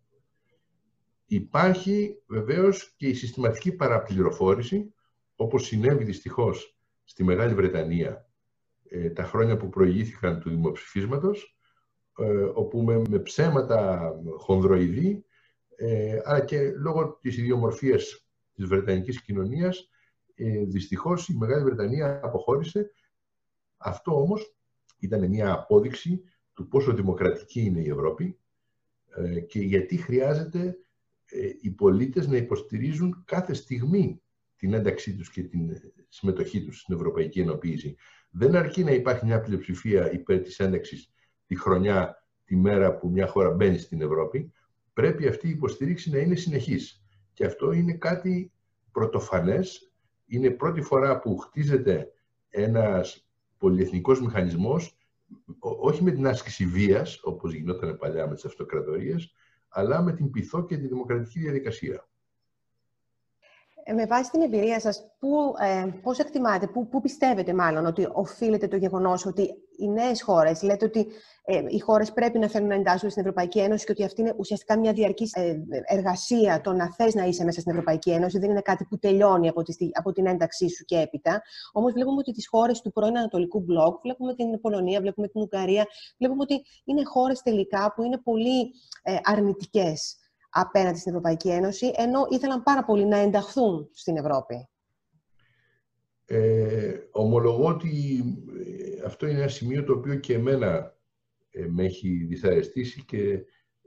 Υπάρχει 1.26 2.22
βεβαίως 2.28 2.94
και 2.98 3.08
η 3.08 3.14
συστηματική 3.14 3.72
παραπληροφόρηση, 3.72 4.94
όπως 5.36 5.66
συνέβη 5.66 6.04
δυστυχώς 6.04 6.78
στη 7.04 7.24
Μεγάλη 7.24 7.54
Βρετανία 7.54 8.30
ε, 8.90 9.10
τα 9.10 9.24
χρόνια 9.24 9.58
που 9.58 9.70
προηγήθηκαν 9.70 10.40
του 10.40 10.50
δημοψηφίσματος, 10.50 11.58
ε, 12.18 12.44
όπου 12.54 12.82
με, 12.82 13.02
με 13.10 13.20
ψέματα 13.20 14.12
χονδροειδή 14.38 15.26
ε, 15.76 16.20
αλλά 16.24 16.40
και 16.40 16.72
λόγω 16.72 17.18
της 17.22 17.38
ιδιομορφίας 17.38 18.26
της 18.54 18.66
Βρετανικής 18.66 19.22
κοινωνίας, 19.22 19.91
ε, 20.44 20.64
δυστυχώς 20.66 21.28
η 21.30 21.38
Μεγάλη 21.38 21.64
Βρετανία 21.64 22.20
αποχώρησε. 22.24 22.92
Αυτό 23.78 24.22
όμως 24.22 24.56
ήταν 25.00 25.28
μια 25.28 25.54
απόδειξη 25.54 26.22
του 26.54 26.68
πόσο 26.68 26.94
δημοκρατική 26.94 27.62
είναι 27.62 27.82
η 27.82 27.90
Ευρώπη 27.90 28.40
ε, 29.16 29.40
και 29.40 29.60
γιατί 29.60 29.98
χρειάζεται 29.98 30.78
ε, 31.26 31.50
οι 31.62 31.72
πολίτες 31.72 32.28
να 32.28 32.38
υποστηρίζουν 32.38 33.24
κάθε 33.26 33.54
στιγμή 33.54 34.22
την 34.56 34.74
ένταξή 34.74 35.16
τους 35.16 35.30
και 35.32 35.44
την 35.44 35.78
συμμετοχή 36.08 36.64
τους 36.64 36.80
στην 36.80 36.96
Ευρωπαϊκή 36.96 37.40
Ενοποίηση. 37.40 37.96
Δεν 38.32 38.56
αρκεί 38.56 38.84
να 38.84 38.92
υπάρχει 38.92 39.26
μια 39.26 39.42
πλειοψηφία 39.42 40.12
υπέρ 40.12 40.42
της 40.42 40.60
ένταξης 40.60 41.12
τη 41.46 41.56
χρονιά, 41.56 42.28
τη 42.46 42.56
μέρα 42.56 42.98
που 42.98 43.10
μια 43.10 43.28
χώρα 43.28 43.50
μπαίνει 43.50 43.78
στην 43.78 44.02
Ευρώπη. 44.02 44.52
Πρέπει 44.94 45.28
αυτή 45.28 45.48
η 45.48 45.52
υποστήριξη 45.52 46.10
να 46.10 46.18
είναι 46.18 46.36
συνεχής. 46.36 47.04
Και 47.34 47.46
αυτό 47.46 47.72
είναι 47.72 47.94
κάτι 47.94 48.52
πρωτοφανές. 48.92 49.91
Είναι 50.32 50.50
πρώτη 50.50 50.82
φορά 50.82 51.20
που 51.20 51.38
χτίζεται 51.38 52.12
ένας 52.50 53.28
πολυεθνικός 53.58 54.22
μηχανισμός 54.22 54.98
όχι 55.60 56.04
με 56.04 56.12
την 56.12 56.28
άσκηση 56.28 56.66
βίας, 56.66 57.20
όπως 57.24 57.54
γινόταν 57.54 57.98
παλιά 57.98 58.28
με 58.28 58.34
τις 58.34 58.46
αυτοκρατορίες, 58.46 59.34
αλλά 59.68 60.02
με 60.02 60.14
την 60.14 60.32
πειθό 60.32 60.66
και 60.66 60.78
τη 60.78 60.88
δημοκρατική 60.88 61.40
διαδικασία. 61.40 62.10
Ε, 63.84 63.94
με 63.94 64.06
βάση 64.06 64.32
την 64.32 64.42
εμπειρία 64.42 64.80
σας, 64.80 65.12
πού, 65.20 65.54
ε, 65.60 65.86
πώς 66.02 66.20
εκτιμάτε, 66.20 66.68
πού, 66.68 66.88
πού 66.88 67.02
πιστεύετε 67.02 67.54
μάλλον 67.54 67.86
ότι 67.86 68.08
οφείλεται 68.14 68.68
το 68.68 68.76
γεγονός 68.76 69.26
ότι 69.26 69.42
οι 69.78 69.90
νέες 69.90 70.22
χώρες, 70.22 70.62
λέτε 70.62 70.86
ότι 70.86 71.08
ε, 71.46 71.62
οι 71.68 71.80
χώρες 71.80 72.12
πρέπει 72.12 72.40
να 72.40 72.48
θέλουν 72.48 72.68
να 72.68 72.76
εντάσσουν 72.76 73.10
στην 73.10 73.22
Ευρωπαϊκή 73.22 73.60
Ένωση 73.60 73.86
και 73.86 73.92
ότι 73.92 74.04
αυτή 74.04 74.22
είναι 74.22 74.34
ουσιαστικά 74.38 74.80
μια 74.80 74.94
διαρκής 74.94 75.34
ε, 75.34 75.64
εργασία 75.86 76.62
το 76.62 76.74
να 76.74 76.94
θες 76.94 77.14
να 77.14 77.24
είσαι 77.24 77.44
μέσα 77.44 77.60
στην 77.60 77.72
Ευρωπαϊκή 77.72 78.12
Ένωση, 78.12 78.40
δεν 78.40 78.50
είναι 78.50 78.62
κάτι 78.62 78.86
που 78.86 78.98
τελειώνει 78.98 79.48
από, 79.48 79.64
τη, 79.64 79.90
από 79.94 80.12
την 80.12 80.26
ένταξή 80.26 80.70
σου 80.70 80.86
και 80.86 80.98
έπειτα. 80.98 81.42
Όμως 81.72 81.94
βλέπουμε 81.94 82.18
ότι 82.18 82.32
τις 82.32 82.48
χώρες 82.48 82.82
του 82.82 82.92
πρώην 82.92 83.18
Ανατολικού 83.18 83.60
Μπλοκ, 83.60 84.02
βλέπουμε 84.02 84.36
την 84.36 84.62
Πολωνία, 84.62 85.00
βλέπουμε 85.02 85.28
την 85.28 85.42
Ουγγαρία, 85.42 85.86
βλέπουμε 86.18 86.42
ότι 86.42 86.62
είναι 86.86 87.02
χώρες 87.04 87.42
τελικά 87.42 87.94
που 87.96 88.04
είναι 88.04 88.18
πολύ 88.18 88.72
ε, 89.04 89.16
αρνητικές 89.24 90.16
απέναντι 90.52 90.98
στην 90.98 91.12
Ευρωπαϊκή 91.12 91.50
Ένωση, 91.50 91.92
ενώ 91.96 92.28
ήθελαν 92.30 92.64
πάρα 92.64 92.84
πολύ 92.84 93.06
να 93.06 93.18
ενταχθούν 93.18 93.90
στην 93.94 94.18
Ευρώπη. 94.18 94.70
Ε, 96.26 97.00
ομολογώ 97.12 97.68
ότι 97.68 98.24
ε, 98.68 99.06
αυτό 99.06 99.28
είναι 99.28 99.40
ένα 99.40 99.48
σημείο 99.48 99.84
το 99.84 99.94
οποίο 99.94 100.16
και 100.16 100.34
εμένα 100.34 100.96
ε, 101.52 101.66
με 101.68 101.84
έχει 101.84 102.10
δυσαρεστήσει 102.10 103.06
και 103.06 103.32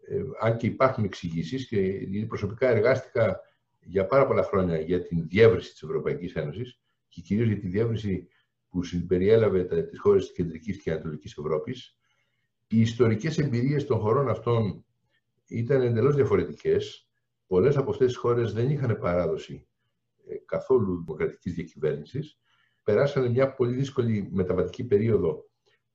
ε, 0.07 0.23
αν 0.41 0.57
και 0.57 0.67
υπάρχουν 0.67 1.05
εξηγήσεις 1.05 1.67
και 1.69 2.09
προσωπικά 2.29 2.69
εργάστηκα 2.69 3.41
για 3.81 4.07
πάρα 4.07 4.27
πολλά 4.27 4.43
χρόνια 4.43 4.81
για 4.81 5.03
την 5.03 5.29
διεύρυνση 5.29 5.71
της 5.71 5.83
Ευρωπαϊκής 5.83 6.35
Ένωσης 6.35 6.81
και 7.09 7.21
κυρίως 7.21 7.47
για 7.49 7.59
τη 7.59 7.69
διεύρυνση 7.69 8.29
που 8.69 8.83
συμπεριέλαβε 8.83 9.83
τις 9.83 10.01
χώρες 10.01 10.25
της 10.25 10.35
Κεντρικής 10.35 10.83
και 10.83 10.91
Ανατολικής 10.91 11.37
Ευρώπης. 11.39 11.99
Οι 12.67 12.81
ιστορικές 12.81 13.39
εμπειρίες 13.39 13.87
των 13.87 13.99
χωρών 13.99 14.29
αυτών 14.29 14.85
ήταν 15.47 15.83
εντελώς 15.83 16.15
διαφορετικές. 16.15 17.09
Πολλές 17.47 17.77
από 17.77 17.91
αυτές 17.91 18.07
τις 18.07 18.17
χώρες 18.17 18.53
δεν 18.53 18.71
είχαν 18.71 18.99
παράδοση 18.99 19.69
ε, 20.27 20.35
καθόλου 20.45 21.05
δημοκρατικής 21.05 21.55
διακυβέρνησης. 21.55 22.39
Περάσανε 22.83 23.29
μια 23.29 23.55
πολύ 23.55 23.75
δύσκολη 23.75 24.29
μεταβατική 24.33 24.85
περίοδο, 24.85 25.45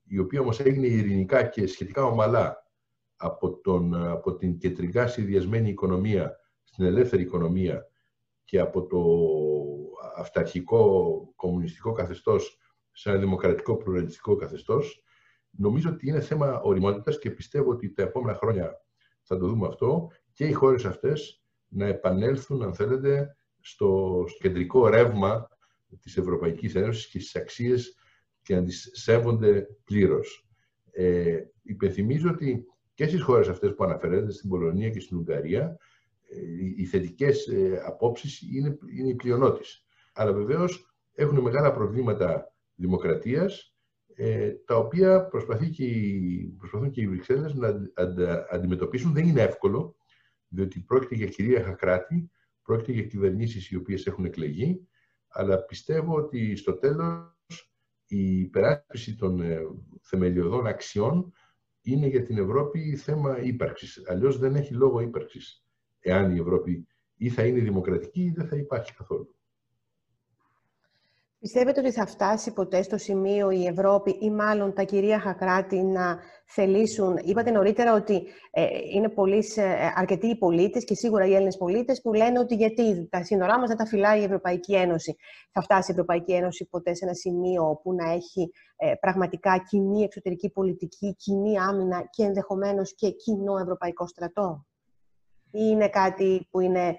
η 0.03 0.19
οποία 0.19 0.39
όμως 0.39 0.59
έγινε 0.59 0.87
ειρηνικά 0.87 1.43
και 1.43 1.67
σχετικά 1.67 2.03
ομαλά 2.03 2.67
από, 3.15 3.59
τον, 3.59 3.95
από 3.95 4.35
την 4.35 4.57
κεντρικά 4.57 5.07
συνδυασμένη 5.07 5.69
οικονομία 5.69 6.35
στην 6.63 6.85
ελεύθερη 6.85 7.21
οικονομία 7.21 7.87
και 8.43 8.59
από 8.59 8.87
το 8.87 9.03
αυταρχικό 10.15 11.33
κομμουνιστικό 11.35 11.91
καθεστώς 11.91 12.57
σε 12.91 13.09
ένα 13.09 13.19
δημοκρατικό 13.19 13.77
πλουραλιστικό 13.77 14.35
καθεστώς. 14.35 15.03
Νομίζω 15.49 15.89
ότι 15.89 16.07
είναι 16.07 16.21
θέμα 16.21 16.61
οριμότητας 16.61 17.19
και 17.19 17.31
πιστεύω 17.31 17.71
ότι 17.71 17.93
τα 17.93 18.01
επόμενα 18.01 18.37
χρόνια 18.37 18.81
θα 19.29 19.37
το 19.37 19.47
δούμε 19.47 19.67
αυτό, 19.67 20.11
και 20.33 20.45
οι 20.45 20.51
χώρες 20.51 20.85
αυτές 20.85 21.41
να 21.67 21.85
επανέλθουν, 21.85 22.63
αν 22.63 22.73
θέλετε, 22.73 23.35
στο 23.59 24.23
κεντρικό 24.39 24.87
ρεύμα 24.87 25.49
της 26.01 26.17
Ευρωπαϊκής 26.17 26.75
Ένωσης 26.75 27.07
και 27.07 27.19
στις 27.19 27.35
αξίες 27.35 27.95
και 28.41 28.55
να 28.55 28.63
τις 28.63 28.89
σέβονται 28.93 29.67
πλήρως. 29.83 30.47
Ε, 30.91 31.37
υπενθυμίζω 31.63 32.29
ότι 32.29 32.65
και 32.93 33.07
στις 33.07 33.21
χώρες 33.21 33.47
αυτές 33.47 33.73
που 33.73 33.83
αναφέρετε, 33.83 34.31
στην 34.31 34.49
Πολωνία 34.49 34.89
και 34.89 34.99
στην 34.99 35.17
Ουγγαρία, 35.17 35.77
ε, 36.29 36.39
οι 36.75 36.85
θετικές 36.85 37.47
ε, 37.47 37.81
απόψεις 37.85 38.41
είναι, 38.41 38.77
είναι 38.97 39.09
η 39.09 39.15
πλειονότηση. 39.15 39.85
Αλλά 40.13 40.33
βεβαίως 40.33 40.93
έχουν 41.13 41.39
μεγάλα 41.39 41.73
προβλήματα 41.73 42.53
δημοκρατίας 42.75 43.75
ε, 44.21 44.51
τα 44.65 44.75
οποία 44.75 45.25
προσπαθεί 45.25 45.69
και 45.69 45.85
προσπαθούν 46.57 46.89
και 46.89 47.01
οι 47.01 47.07
Βρυξέλλες 47.07 47.53
να 47.53 47.89
αντιμετωπίσουν. 48.51 49.13
Δεν 49.13 49.27
είναι 49.27 49.41
εύκολο, 49.41 49.95
διότι 50.47 50.79
πρόκειται 50.79 51.15
για 51.15 51.27
κυρίαρχα 51.27 51.73
κράτη, 51.73 52.31
πρόκειται 52.61 52.91
για 52.91 53.03
κυβερνήσεις 53.03 53.69
οι 53.69 53.75
οποίες 53.75 54.05
έχουν 54.05 54.25
εκλεγεί, 54.25 54.87
αλλά 55.27 55.63
πιστεύω 55.65 56.15
ότι 56.15 56.55
στο 56.55 56.73
τέλος 56.73 57.73
η 58.07 58.39
υπεράσπιση 58.39 59.15
των 59.15 59.41
ε, 59.41 59.59
θεμελιωδών 60.01 60.67
αξιών 60.67 61.33
είναι 61.81 62.07
για 62.07 62.23
την 62.23 62.37
Ευρώπη 62.37 62.95
θέμα 62.95 63.41
ύπαρξης. 63.41 64.03
Αλλιώς 64.07 64.37
δεν 64.37 64.55
έχει 64.55 64.73
λόγο 64.73 64.99
ύπαρξης, 64.99 65.65
εάν 65.99 66.35
η 66.35 66.39
Ευρώπη 66.39 66.87
ή 67.15 67.29
θα 67.29 67.45
είναι 67.45 67.59
δημοκρατική 67.59 68.21
ή 68.21 68.31
δεν 68.35 68.47
θα 68.47 68.55
υπάρχει 68.55 68.93
καθόλου. 68.93 69.38
Πιστεύετε 71.41 71.79
ότι 71.79 71.91
θα 71.91 72.05
φτάσει 72.05 72.53
ποτέ 72.53 72.81
στο 72.81 72.97
σημείο 72.97 73.49
η 73.49 73.65
Ευρώπη 73.65 74.17
ή 74.19 74.31
μάλλον 74.31 74.73
τα 74.73 74.83
κυρίαρχα 74.83 75.33
κράτη 75.33 75.83
να 75.83 76.19
θελήσουν; 76.45 77.17
Είπατε 77.23 77.51
νωρίτερα 77.51 77.93
ότι 77.93 78.23
ε, 78.51 78.67
είναι 78.93 79.09
πολλοί, 79.09 79.43
ε, 79.55 79.89
αρκετοί 79.95 80.27
οι 80.27 80.37
πολίτες 80.37 80.83
και 80.83 80.95
σίγουρα 80.95 81.25
οι 81.25 81.33
Έλληνες 81.33 81.57
πολίτες 81.57 82.01
που 82.01 82.13
λένε 82.13 82.39
ότι 82.39 82.55
γιατί 82.55 83.07
τα 83.09 83.23
σύνορά 83.23 83.59
μας 83.59 83.67
δεν 83.67 83.77
τα 83.77 83.85
φυλάει 83.85 84.21
η 84.21 84.23
Ευρωπαϊκή 84.23 84.75
Ένωση. 84.75 85.15
Θα 85.51 85.61
φτάσει 85.61 85.91
η 85.91 85.93
Ευρωπαϊκή 85.93 86.33
Ένωση 86.33 86.65
ποτέ 86.65 86.93
σε 86.93 87.05
ένα 87.05 87.13
σημείο 87.13 87.79
που 87.83 87.93
να 87.93 88.11
έχει 88.11 88.51
ε, 88.75 88.93
πραγματικά 88.99 89.63
κοινή 89.69 90.03
εξωτερική 90.03 90.49
πολιτική, 90.49 91.15
κοινή 91.15 91.59
άμυνα 91.59 92.07
και 92.09 92.23
ενδεχομένως 92.23 92.95
και 92.95 93.09
κοινό 93.09 93.57
ευρωπαϊκό 93.57 94.07
στρατό; 94.07 94.65
Ή 95.51 95.59
είναι 95.71 95.89
κάτι 95.89 96.47
που 96.51 96.59
είναι 96.59 96.95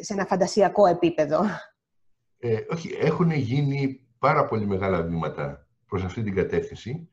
σε 0.00 0.12
ένα 0.12 0.24
φαντασιακό 0.24 0.86
επίπεδο; 0.86 1.40
Ε, 2.38 2.58
όχι, 2.70 2.96
έχουν 3.00 3.30
γίνει 3.30 4.06
πάρα 4.18 4.44
πολύ 4.44 4.66
μεγάλα 4.66 5.02
βήματα 5.02 5.66
προς 5.86 6.04
αυτή 6.04 6.22
την 6.22 6.34
κατεύθυνση. 6.34 7.08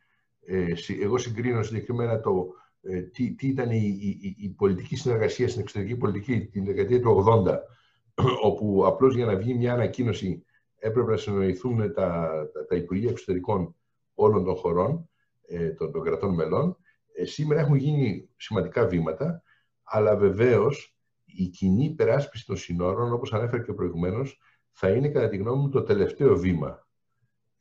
Ε, 0.45 0.73
εγώ 1.01 1.17
συγκρίνω 1.17 1.63
συγκεκριμένα 1.63 2.19
το 2.19 2.53
ε, 2.81 3.01
τι, 3.01 3.35
τι 3.35 3.47
ήταν 3.47 3.71
η, 3.71 3.97
η, 4.21 4.35
η, 4.37 4.49
πολιτική 4.49 4.95
συνεργασία 4.95 5.47
στην 5.49 5.61
εξωτερική 5.61 5.95
πολιτική 5.95 6.45
την 6.45 6.65
δεκαετία 6.65 7.01
του 7.01 7.25
80, 7.45 7.55
όπου 8.49 8.83
απλώς 8.85 9.15
για 9.15 9.25
να 9.25 9.35
βγει 9.35 9.53
μια 9.53 9.73
ανακοίνωση 9.73 10.45
έπρεπε 10.79 11.11
να 11.11 11.17
συνοηθούν 11.17 11.93
τα, 11.93 12.29
τα, 12.53 12.65
τα 12.67 12.75
Υπουργεία 12.75 13.09
Εξωτερικών 13.09 13.75
όλων 14.13 14.43
των 14.43 14.55
χωρών, 14.55 15.09
ε, 15.47 15.69
των, 15.69 15.91
των 15.91 16.03
κρατών 16.03 16.33
μελών. 16.33 16.77
Ε, 17.15 17.25
σήμερα 17.25 17.61
έχουν 17.61 17.75
γίνει 17.75 18.29
σημαντικά 18.37 18.85
βήματα, 18.85 19.43
αλλά 19.83 20.15
βεβαίως 20.15 20.97
η 21.25 21.47
κοινή 21.47 21.85
υπεράσπιση 21.85 22.45
των 22.45 22.57
συνόρων, 22.57 23.13
όπως 23.13 23.33
ανέφερε 23.33 23.63
και 23.63 23.73
προηγουμένως, 23.73 24.39
θα 24.77 24.89
είναι 24.89 25.09
κατά 25.09 25.29
τη 25.29 25.37
γνώμη 25.37 25.61
μου 25.61 25.69
το 25.69 25.83
τελευταίο 25.83 26.37
βήμα 26.37 26.87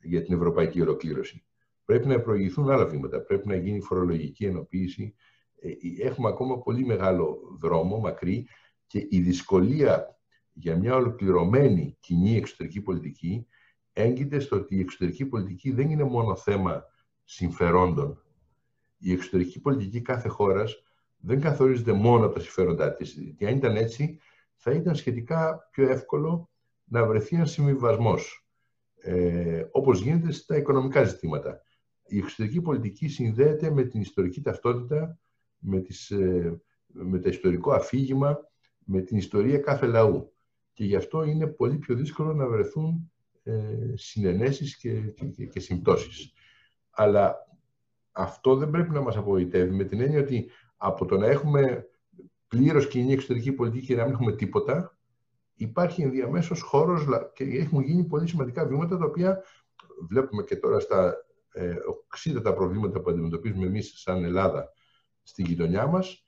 για 0.01 0.23
την 0.23 0.33
ευρωπαϊκή 0.33 0.81
ολοκλήρωση. 0.81 1.45
Πρέπει 1.85 2.07
να 2.07 2.21
προηγηθούν 2.21 2.69
άλλα 2.69 2.85
βήματα. 2.85 3.21
Πρέπει 3.21 3.47
να 3.47 3.55
γίνει 3.55 3.81
φορολογική 3.81 4.45
ενοποίηση. 4.45 5.15
Ε, 5.59 5.71
έχουμε 6.07 6.27
ακόμα 6.27 6.59
πολύ 6.59 6.85
μεγάλο 6.85 7.39
δρόμο, 7.59 7.97
μακρύ, 7.97 8.47
και 8.87 9.07
η 9.09 9.19
δυσκολία 9.19 10.19
για 10.53 10.77
μια 10.77 10.95
ολοκληρωμένη 10.95 11.97
κοινή 11.99 12.35
εξωτερική 12.37 12.81
πολιτική 12.81 13.47
έγκυται 13.93 14.39
στο 14.39 14.55
ότι 14.55 14.75
η 14.75 14.79
εξωτερική 14.79 15.25
πολιτική 15.25 15.71
δεν 15.71 15.89
είναι 15.89 16.03
μόνο 16.03 16.35
θέμα 16.35 16.83
συμφερόντων. 17.23 18.23
Η 18.97 19.11
εξωτερική 19.11 19.61
πολιτική 19.61 20.01
κάθε 20.01 20.27
χώρας 20.27 20.83
δεν 21.17 21.41
καθορίζεται 21.41 21.91
μόνο 21.91 22.25
από 22.25 22.33
τα 22.33 22.39
συμφέροντά 22.39 22.93
της. 22.93 23.17
Και 23.37 23.47
αν 23.47 23.55
ήταν 23.55 23.75
έτσι, 23.75 24.19
θα 24.55 24.71
ήταν 24.71 24.95
σχετικά 24.95 25.67
πιο 25.71 25.89
εύκολο 25.89 26.49
να 26.85 27.05
βρεθεί 27.05 27.35
ένας 27.35 27.51
συμβιβασμός. 27.51 28.45
Ε, 29.01 29.65
όπως 29.71 30.01
γίνεται 30.01 30.31
στα 30.31 30.57
οικονομικά 30.57 31.03
ζητήματα. 31.03 31.61
Η 32.07 32.17
εξωτερική 32.17 32.61
πολιτική 32.61 33.07
συνδέεται 33.07 33.71
με 33.71 33.83
την 33.83 34.01
ιστορική 34.01 34.41
ταυτότητα, 34.41 35.19
με, 35.57 35.79
τις, 35.79 36.11
ε, 36.11 36.61
με 36.87 37.19
το 37.19 37.29
ιστορικό 37.29 37.71
αφήγημα, 37.71 38.37
με 38.85 39.01
την 39.01 39.17
ιστορία 39.17 39.57
κάθε 39.57 39.85
λαού. 39.85 40.33
Και 40.73 40.85
γι' 40.85 40.95
αυτό 40.95 41.23
είναι 41.23 41.47
πολύ 41.47 41.77
πιο 41.77 41.95
δύσκολο 41.95 42.33
να 42.33 42.47
βρεθούν 42.47 43.11
ε, 43.43 43.93
συνενέσεις 43.93 44.77
και, 44.77 44.99
και, 45.35 45.45
και 45.45 45.59
συμπτώσεις. 45.59 46.33
Αλλά 46.89 47.35
αυτό 48.11 48.55
δεν 48.55 48.69
πρέπει 48.69 48.89
να 48.89 49.01
μας 49.01 49.17
απογοητεύει 49.17 49.75
με 49.75 49.83
την 49.83 50.01
έννοια 50.01 50.19
ότι 50.19 50.49
από 50.77 51.05
το 51.05 51.17
να 51.17 51.27
έχουμε 51.27 51.87
πλήρως 52.47 52.87
κοινή 52.87 53.13
εξωτερική 53.13 53.51
πολιτική 53.51 53.85
και 53.85 53.95
να 53.95 54.03
μην 54.03 54.13
έχουμε 54.13 54.35
τίποτα, 54.35 54.94
υπάρχει 55.55 56.01
ενδιαμέσως 56.01 56.61
χώρος 56.61 57.05
και 57.33 57.43
έχουν 57.43 57.81
γίνει 57.81 58.03
πολύ 58.03 58.27
σημαντικά 58.27 58.65
βήματα 58.65 58.97
τα 58.97 59.05
οποία 59.05 59.43
βλέπουμε 60.09 60.43
και 60.43 60.55
τώρα 60.55 60.79
στα 60.79 61.15
ε, 61.53 61.75
οξύτατα 61.87 62.53
προβλήματα 62.53 63.01
που 63.01 63.09
αντιμετωπίζουμε 63.09 63.65
εμείς 63.65 63.93
σαν 63.95 64.23
Ελλάδα 64.23 64.69
στη 65.23 65.43
γειτονιά 65.43 65.87
μας, 65.87 66.27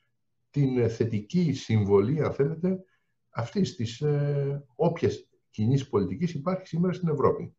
την 0.50 0.90
θετική 0.90 1.54
συμβολή, 1.54 2.24
αν 2.24 2.34
θέλετε, 2.34 2.84
αυτής 3.30 3.76
της 3.76 4.02
ε, 4.02 4.66
όποιας 4.76 5.30
κοινής 5.50 5.90
πολιτικής 5.90 6.34
υπάρχει 6.34 6.68
σήμερα 6.68 6.94
στην 6.94 7.08
Ευρώπη. 7.08 7.56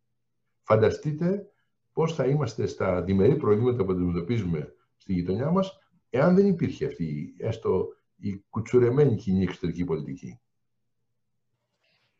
Φανταστείτε 0.62 1.46
πώς 1.92 2.14
θα 2.14 2.26
είμαστε 2.26 2.66
στα 2.66 3.02
διμερεί 3.02 3.36
προβλήματα 3.36 3.84
που 3.84 3.92
αντιμετωπίζουμε 3.92 4.74
στη 4.96 5.12
γειτονιά 5.12 5.50
μας, 5.50 5.78
εάν 6.10 6.34
δεν 6.34 6.46
υπήρχε 6.46 6.86
αυτή 6.86 7.34
έστω 7.38 7.88
η 8.16 8.44
κουτσουρεμένη 8.50 9.16
κοινή 9.16 9.42
εξωτερική 9.42 9.84
πολιτική. 9.84 10.40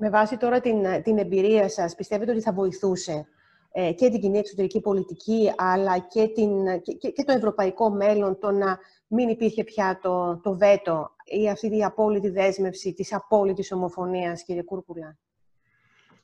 Με 0.01 0.11
βάση 0.11 0.37
τώρα 0.37 0.61
την, 0.61 1.03
την 1.03 1.19
εμπειρία 1.19 1.69
σας, 1.69 1.95
πιστεύετε 1.95 2.31
ότι 2.31 2.41
θα 2.41 2.53
βοηθούσε 2.53 3.27
ε, 3.73 3.93
και 3.93 4.11
την 4.11 4.21
κοινή 4.21 4.39
εξωτερική 4.39 4.81
πολιτική, 4.81 5.53
αλλά 5.57 5.99
και, 5.99 6.29
την, 6.35 6.81
και, 6.83 7.11
και, 7.11 7.25
το 7.25 7.33
ευρωπαϊκό 7.33 7.91
μέλλον, 7.91 8.39
το 8.39 8.51
να 8.51 8.79
μην 9.09 9.29
υπήρχε 9.29 9.65
πια 9.65 9.99
το, 10.03 10.41
το 10.43 10.57
βέτο 10.57 11.11
ή 11.25 11.51
αυτή 11.51 11.77
η 11.77 11.85
απόλυτη 11.85 12.29
δέσμευση 12.29 12.93
της 12.93 13.13
απόλυτης 13.13 13.73
ομοφωνίας, 13.73 14.43
κύριε 14.43 14.63
Κούρκουλα; 14.63 15.19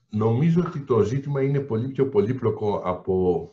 Νομίζω 0.09 0.63
ότι 0.67 0.81
το 0.81 1.01
ζήτημα 1.01 1.43
είναι 1.43 1.61
πολύ 1.61 1.89
πιο 1.89 2.09
πολύπλοκο 2.09 2.81
από 2.85 3.51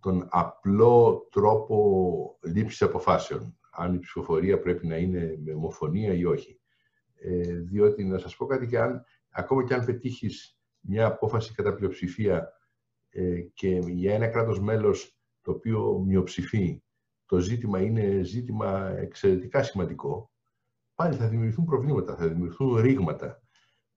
τον 0.00 0.28
απλό 0.30 1.28
τρόπο 1.30 2.38
λήψης 2.42 2.82
αποφάσεων. 2.82 3.56
Αν 3.70 3.94
η 3.94 3.98
ψηφοφορία 3.98 4.58
πρέπει 4.58 4.86
να 4.86 4.96
είναι 4.96 5.38
με 5.44 5.52
ομοφωνία 5.52 6.14
ή 6.14 6.24
όχι. 6.24 6.60
Ε, 7.14 7.54
διότι, 7.54 8.04
να 8.04 8.18
σας 8.18 8.36
πω 8.36 8.46
κάτι, 8.46 8.66
και 8.66 8.78
αν, 8.78 9.04
ακόμα 9.32 9.64
και 9.64 9.74
αν 9.74 9.84
πετύχεις 9.84 10.58
μια 10.80 11.06
απόφαση 11.06 11.54
κατά 11.54 11.74
πλειοψηφία 11.74 12.52
ε, 13.08 13.40
και 13.40 13.68
για 13.68 14.14
ένα 14.14 14.28
κράτος 14.28 14.60
μέλος 14.60 15.16
το 15.42 15.50
οποίο 15.50 15.98
μειοψηφεί, 16.06 16.82
το 17.26 17.38
ζήτημα 17.38 17.80
είναι 17.80 18.22
ζήτημα 18.22 18.88
εξαιρετικά 18.88 19.62
σημαντικό, 19.62 20.30
πάλι 20.94 21.14
θα 21.14 21.28
δημιουργηθούν 21.28 21.64
προβλήματα, 21.64 22.16
θα 22.16 22.28
δημιουργηθούν 22.28 22.76
ρήγματα. 22.76 23.42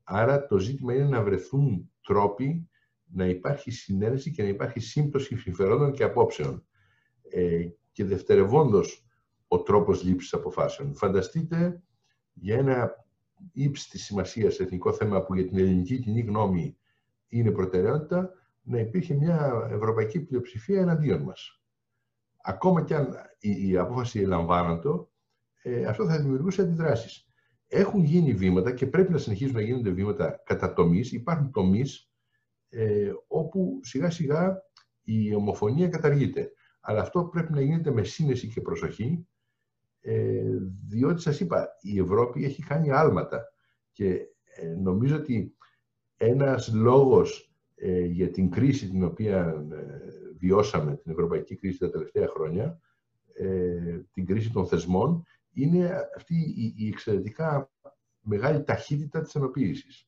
Άρα 0.03 0.45
το 0.45 0.57
ζήτημα 0.57 0.93
είναι 0.93 1.07
να 1.07 1.23
βρεθούν 1.23 1.91
τρόποι 2.01 2.69
να 3.03 3.25
υπάρχει 3.25 3.71
συνένεση 3.71 4.31
και 4.31 4.43
να 4.43 4.47
υπάρχει 4.47 4.79
σύμπτωση 4.79 5.37
συμφερόντων 5.37 5.91
και 5.91 6.03
απόψεων. 6.03 6.65
Ε, 7.29 7.67
και 7.91 8.05
δευτερευόντως 8.05 9.05
ο 9.47 9.61
τρόπος 9.61 10.03
λήψης 10.03 10.33
αποφάσεων. 10.33 10.95
Φανταστείτε 10.95 11.83
για 12.33 12.57
ένα 12.57 13.04
ύψη 13.51 13.97
σημασίας 13.97 14.53
σε 14.53 14.63
εθνικό 14.63 14.93
θέμα 14.93 15.23
που 15.23 15.35
για 15.35 15.47
την 15.47 15.57
ελληνική 15.57 15.99
κοινή 15.99 16.21
γνώμη 16.21 16.77
είναι 17.27 17.51
προτεραιότητα, 17.51 18.31
να 18.61 18.79
υπήρχε 18.79 19.13
μια 19.13 19.67
ευρωπαϊκή 19.71 20.19
πλειοψηφία 20.19 20.81
εναντίον 20.81 21.21
μας. 21.21 21.61
Ακόμα 22.43 22.83
κι 22.83 22.93
αν 22.93 23.15
η, 23.39 23.77
απόφαση 23.77 24.19
ελαμβάνοντο, 24.19 25.11
ε, 25.61 25.85
αυτό 25.85 26.05
θα 26.05 26.17
δημιουργούσε 26.17 26.61
αντιδράσεις. 26.61 27.27
Έχουν 27.67 28.03
γίνει 28.03 28.33
βήματα 28.33 28.71
και 28.73 28.87
πρέπει 28.87 29.11
να 29.11 29.17
συνεχίσουν 29.17 29.55
να 29.55 29.61
γίνονται 29.61 29.89
βήματα 29.89 30.41
κατά 30.45 30.73
τομείς. 30.73 31.11
Υπάρχουν 31.11 31.51
τομείς 31.51 32.11
ε, 32.69 33.11
όπου 33.27 33.79
σιγά 33.83 34.09
σιγά 34.09 34.61
η 35.03 35.35
ομοφωνία 35.35 35.87
καταργείται. 35.87 36.51
Αλλά 36.79 37.01
αυτό 37.01 37.23
πρέπει 37.23 37.53
να 37.53 37.61
γίνεται 37.61 37.91
με 37.91 38.03
σύνεση 38.03 38.47
και 38.47 38.61
προσοχή, 38.61 39.27
ε, 40.05 40.57
διότι 40.87 41.21
σας 41.21 41.39
είπα, 41.39 41.67
η 41.81 41.99
Ευρώπη 41.99 42.43
έχει 42.43 42.63
κάνει 42.63 42.91
άλματα 42.91 43.43
και 43.91 44.11
ε, 44.55 44.67
νομίζω 44.67 45.15
ότι 45.15 45.55
ένας 46.17 46.73
λόγος 46.73 47.53
ε, 47.75 47.99
για 47.99 48.31
την 48.31 48.49
κρίση 48.49 48.89
την 48.89 49.03
οποία 49.03 49.65
βιώσαμε, 50.37 50.95
την 50.95 51.11
ευρωπαϊκή 51.11 51.55
κρίση 51.55 51.79
τα 51.79 51.89
τελευταία 51.89 52.27
χρόνια, 52.27 52.79
την 54.11 54.25
κρίση 54.25 54.51
των 54.51 54.67
θεσμών, 54.67 55.23
είναι 55.51 56.09
αυτή 56.15 56.35
η 56.77 56.87
εξαιρετικά 56.87 57.71
μεγάλη 58.21 58.63
ταχύτητα 58.63 59.21
της 59.21 59.35
ενοποίησης 59.35 60.07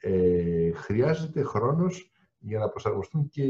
ε, 0.00 0.72
χρειάζεται 0.72 1.42
χρόνος 1.42 2.10
για 2.38 2.58
να 2.58 2.68
προσαρμοστούν 2.68 3.28
και 3.28 3.44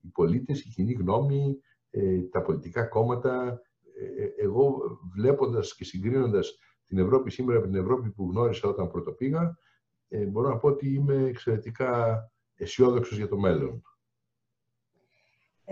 οι 0.00 0.08
πολίτες, 0.12 0.64
η 0.64 0.68
κοινή 0.68 0.92
γνώμη, 0.92 1.58
ε, 1.90 2.20
τα 2.20 2.42
πολιτικά 2.42 2.84
κόμματα. 2.84 3.60
Ε, 4.00 4.22
ε, 4.22 4.32
εγώ 4.36 4.80
βλέποντας 5.14 5.74
και 5.74 5.84
συγκρίνοντας 5.84 6.58
την 6.86 6.98
Ευρώπη 6.98 7.30
σήμερα 7.30 7.60
με 7.60 7.66
την 7.66 7.74
Ευρώπη 7.74 8.10
που 8.10 8.30
γνώρισα 8.30 8.68
όταν 8.68 8.90
πρώτο 8.90 9.12
πήγα, 9.12 9.58
ε, 10.08 10.24
μπορώ 10.24 10.48
να 10.48 10.56
πω 10.56 10.68
ότι 10.68 10.94
είμαι 10.94 11.14
εξαιρετικά 11.14 12.22
αισιόδοξος 12.56 13.16
για 13.16 13.28
το 13.28 13.38
μέλλον. 13.38 13.82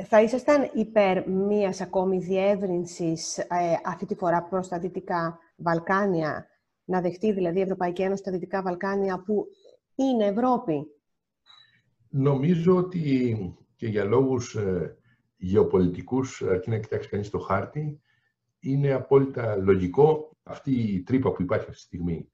Θα 0.04 0.22
ήσασταν 0.22 0.70
υπέρ 0.74 1.28
μίας 1.28 1.80
ακόμη 1.80 2.18
διεύρυνσης 2.18 3.38
ε, 3.38 3.46
αυτή 3.84 4.06
τη 4.06 4.14
φορά 4.14 4.42
προς 4.42 4.68
τα 4.68 4.78
Δυτικά 4.78 5.38
Βαλκάνια, 5.56 6.46
να 6.84 7.00
δεχτεί 7.00 7.32
δηλαδή 7.32 7.58
η 7.58 7.62
Ευρωπαϊκή 7.62 8.02
Ένωση 8.02 8.22
τα 8.22 8.30
Δυτικά 8.30 8.62
Βαλκάνια 8.62 9.22
που 9.22 9.46
είναι 9.94 10.26
Ευρώπη; 10.26 10.86
Νομίζω 12.08 12.76
ότι 12.76 13.36
και 13.76 13.86
για 13.86 14.04
λόγους 14.04 14.54
ε, 14.54 14.96
γεωπολιτικούς, 15.36 16.42
αρκεί 16.42 16.70
να 16.70 16.78
κοιτάξει 16.78 17.08
κανείς 17.08 17.30
το 17.30 17.38
χάρτη, 17.38 18.00
είναι 18.58 18.92
απόλυτα 18.92 19.56
λογικό 19.56 20.36
αυτή 20.42 20.70
η 20.70 21.02
τρύπα 21.02 21.32
που 21.32 21.42
υπάρχει 21.42 21.64
αυτή 21.64 21.74
τη 21.74 21.80
στιγμή 21.80 22.30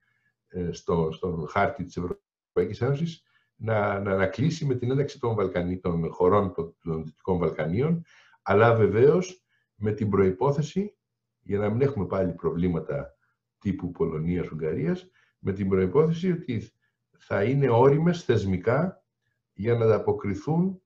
ε, 0.49 0.73
στο, 0.73 1.11
στον 1.13 1.49
χάρτη 1.49 1.85
της 1.85 1.97
Ευρωπαϊκής 1.97 2.81
Ένωσης 2.81 3.23
να, 3.57 4.01
να 4.01 4.13
ανακλείσει 4.13 4.65
με 4.65 4.75
την 4.75 4.91
ένταξη 4.91 5.21
των, 5.21 5.35
Βαλκανί, 5.35 5.79
των 5.79 6.13
χωρών 6.13 6.53
των, 6.55 6.77
των 6.83 7.05
Δυτικών 7.05 7.39
Βαλκανίων, 7.39 8.05
αλλά 8.43 8.75
βεβαίως 8.75 9.45
με 9.75 9.93
την 9.93 10.11
προϋπόθεση, 10.11 10.97
για 11.41 11.59
να 11.59 11.71
μην 11.71 11.81
έχουμε 11.81 12.07
πάλι 12.07 12.33
προβλήματα 12.33 13.17
τύπου 13.59 13.91
Πολωνίας-Ουγγαρίας, 13.91 15.11
με 15.39 15.53
την 15.53 15.69
προϋπόθεση 15.69 16.33
ότι 16.33 16.73
θα 17.19 17.45
είναι 17.45 17.71
όριμες 17.71 18.25
θεσμικά 18.25 19.05
για 19.53 19.75
να 19.75 19.85
ανταποκριθούν 19.85 20.83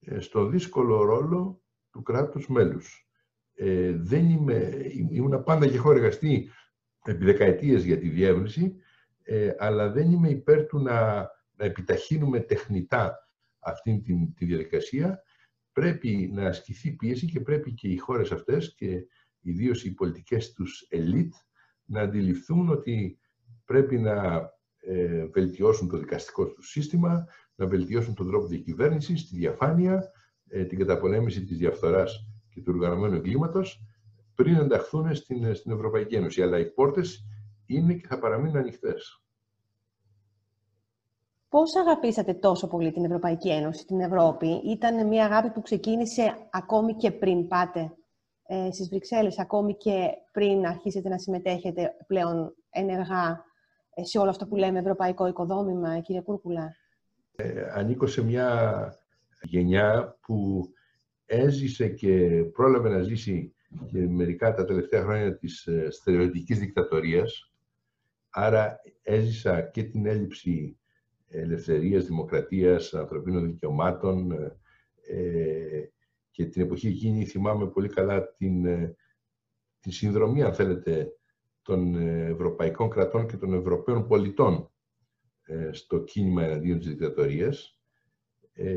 ε, 0.00 0.20
στο 0.20 0.46
δύσκολο 0.46 1.02
ρόλο 1.02 1.62
του 1.90 2.02
κράτους 2.02 2.48
μέλους. 2.48 3.08
Ε, 3.54 3.92
δεν 3.96 4.30
είμαι, 4.30 4.86
ήμουν 5.10 5.42
πάντα 5.44 5.66
και 5.66 5.76
έχω 5.76 5.90
εργαστεί 5.90 6.50
επί 7.04 7.24
δεκαετίες 7.24 7.84
για 7.84 7.98
τη 7.98 8.08
διεύρυνση, 8.08 8.76
ε, 9.22 9.50
αλλά 9.58 9.90
δεν 9.90 10.10
είμαι 10.10 10.28
υπέρ 10.28 10.66
του 10.66 10.78
να, 10.78 11.14
να 11.56 11.64
επιταχύνουμε 11.64 12.40
τεχνητά 12.40 13.28
αυτή 13.58 14.00
τη, 14.00 14.14
τη 14.36 14.44
διαδικασία. 14.44 15.22
Πρέπει 15.72 16.30
να 16.34 16.46
ασκηθεί 16.46 16.90
πίεση 16.90 17.26
και 17.26 17.40
πρέπει 17.40 17.74
και 17.74 17.88
οι 17.88 17.96
χώρες 17.96 18.32
αυτές 18.32 18.74
και 18.74 19.06
ιδίως 19.40 19.84
οι 19.84 19.94
πολιτικές 19.94 20.52
τους 20.52 20.86
ελίτ 20.90 21.34
να 21.84 22.00
αντιληφθούν 22.00 22.68
ότι 22.68 23.18
πρέπει 23.64 23.98
να 23.98 24.50
ε, 24.78 25.26
βελτιώσουν 25.26 25.88
το 25.88 25.98
δικαστικό 25.98 26.46
τους 26.46 26.70
σύστημα, 26.70 27.26
να 27.54 27.66
βελτιώσουν 27.66 28.14
τον 28.14 28.26
τρόπο 28.28 28.46
διακυβέρνησης, 28.46 29.28
τη 29.28 29.36
διαφάνεια, 29.36 30.10
ε, 30.48 30.64
την 30.64 30.78
καταπολέμηση 30.78 31.44
της 31.44 31.58
διαφθοράς 31.58 32.31
και 32.54 32.60
του 32.60 32.72
οργανωμένου 32.74 33.14
εγκλήματος, 33.14 33.82
πριν 34.34 34.56
ενταχθούν 34.56 35.14
στην, 35.14 35.54
στην 35.54 35.72
Ευρωπαϊκή 35.72 36.14
Ένωση. 36.14 36.42
Αλλά 36.42 36.58
οι 36.58 36.70
πόρτες 36.70 37.24
είναι 37.66 37.94
και 37.94 38.06
θα 38.06 38.18
παραμείνουν 38.18 38.56
ανοιχτές. 38.56 39.22
Πώς 41.48 41.76
αγαπήσατε 41.76 42.34
τόσο 42.34 42.68
πολύ 42.68 42.92
την 42.92 43.04
Ευρωπαϊκή 43.04 43.50
Ένωση, 43.50 43.86
την 43.86 44.00
Ευρώπη; 44.00 44.46
Ήταν 44.64 45.06
μια 45.06 45.24
αγάπη 45.24 45.50
που 45.50 45.62
ξεκίνησε 45.62 46.36
ακόμη 46.50 46.94
και 46.94 47.10
πριν 47.10 47.48
πάτε 47.48 47.92
ε, 48.46 48.68
στις 48.72 48.88
Βρυξέλλες, 48.88 49.38
ακόμη 49.38 49.76
και 49.76 50.08
πριν 50.32 50.66
αρχίσετε 50.66 51.08
να 51.08 51.18
συμμετέχετε 51.18 51.96
πλέον 52.06 52.54
ενεργά 52.70 53.44
ε, 53.94 54.04
σε 54.04 54.18
όλο 54.18 54.30
αυτό 54.30 54.46
που 54.46 54.56
λέμε 54.56 54.78
ευρωπαϊκό 54.78 55.26
οικοδόμημα, 55.26 56.00
κύριε 56.00 56.20
Κούρκουλα; 56.20 56.76
Ε, 57.36 57.70
ανήκω 57.74 58.06
σε 58.06 58.22
μια 58.22 58.72
γενιά 59.42 60.18
που 60.20 60.66
έζησε 61.32 61.88
και 61.88 62.44
πρόλαβε 62.52 62.88
να 62.88 63.02
ζήσει 63.02 63.54
και 63.86 64.08
μερικά 64.08 64.54
τα 64.54 64.64
τελευταία 64.64 65.02
χρόνια 65.02 65.36
της 65.36 65.66
ε, 65.66 65.90
στερεωτικής 65.90 66.58
δικτατορίας. 66.58 67.52
Άρα 68.30 68.80
έζησα 69.02 69.62
και 69.62 69.82
την 69.82 70.06
έλλειψη 70.06 70.78
ελευθερίας, 71.28 72.06
δημοκρατίας, 72.06 72.94
ανθρωπίνων 72.94 73.46
δικαιωμάτων 73.46 74.32
ε, 75.08 75.84
και 76.30 76.46
την 76.46 76.62
εποχή 76.62 76.88
εκείνη 76.88 77.24
θυμάμαι 77.24 77.66
πολύ 77.66 77.88
καλά 77.88 78.32
την, 78.32 78.64
την 79.80 79.92
συνδρομή, 79.92 80.42
αν 80.42 80.54
θέλετε, 80.54 81.12
των 81.62 81.96
ευρωπαϊκών 82.30 82.90
κρατών 82.90 83.26
και 83.26 83.36
των 83.36 83.54
ευρωπαίων 83.54 84.06
πολιτών 84.06 84.70
ε, 85.44 85.72
στο 85.72 86.02
κίνημα 86.02 86.44
εναντίον 86.44 86.78
της 86.78 86.88
δικτατορίας. 86.88 87.78
Ε, 88.52 88.68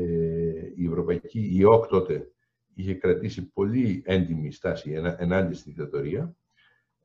η 0.76 0.86
Ευρωπαϊκή, 0.86 1.50
η 1.52 1.64
ΟΚ 1.64 1.86
τότε, 1.86 2.30
είχε 2.76 2.94
κρατήσει 2.94 3.52
πολύ 3.52 4.02
έντιμη 4.04 4.52
στάση 4.52 4.90
ενάντια 5.18 5.56
στη 5.56 5.70
δικτατορία, 5.70 6.36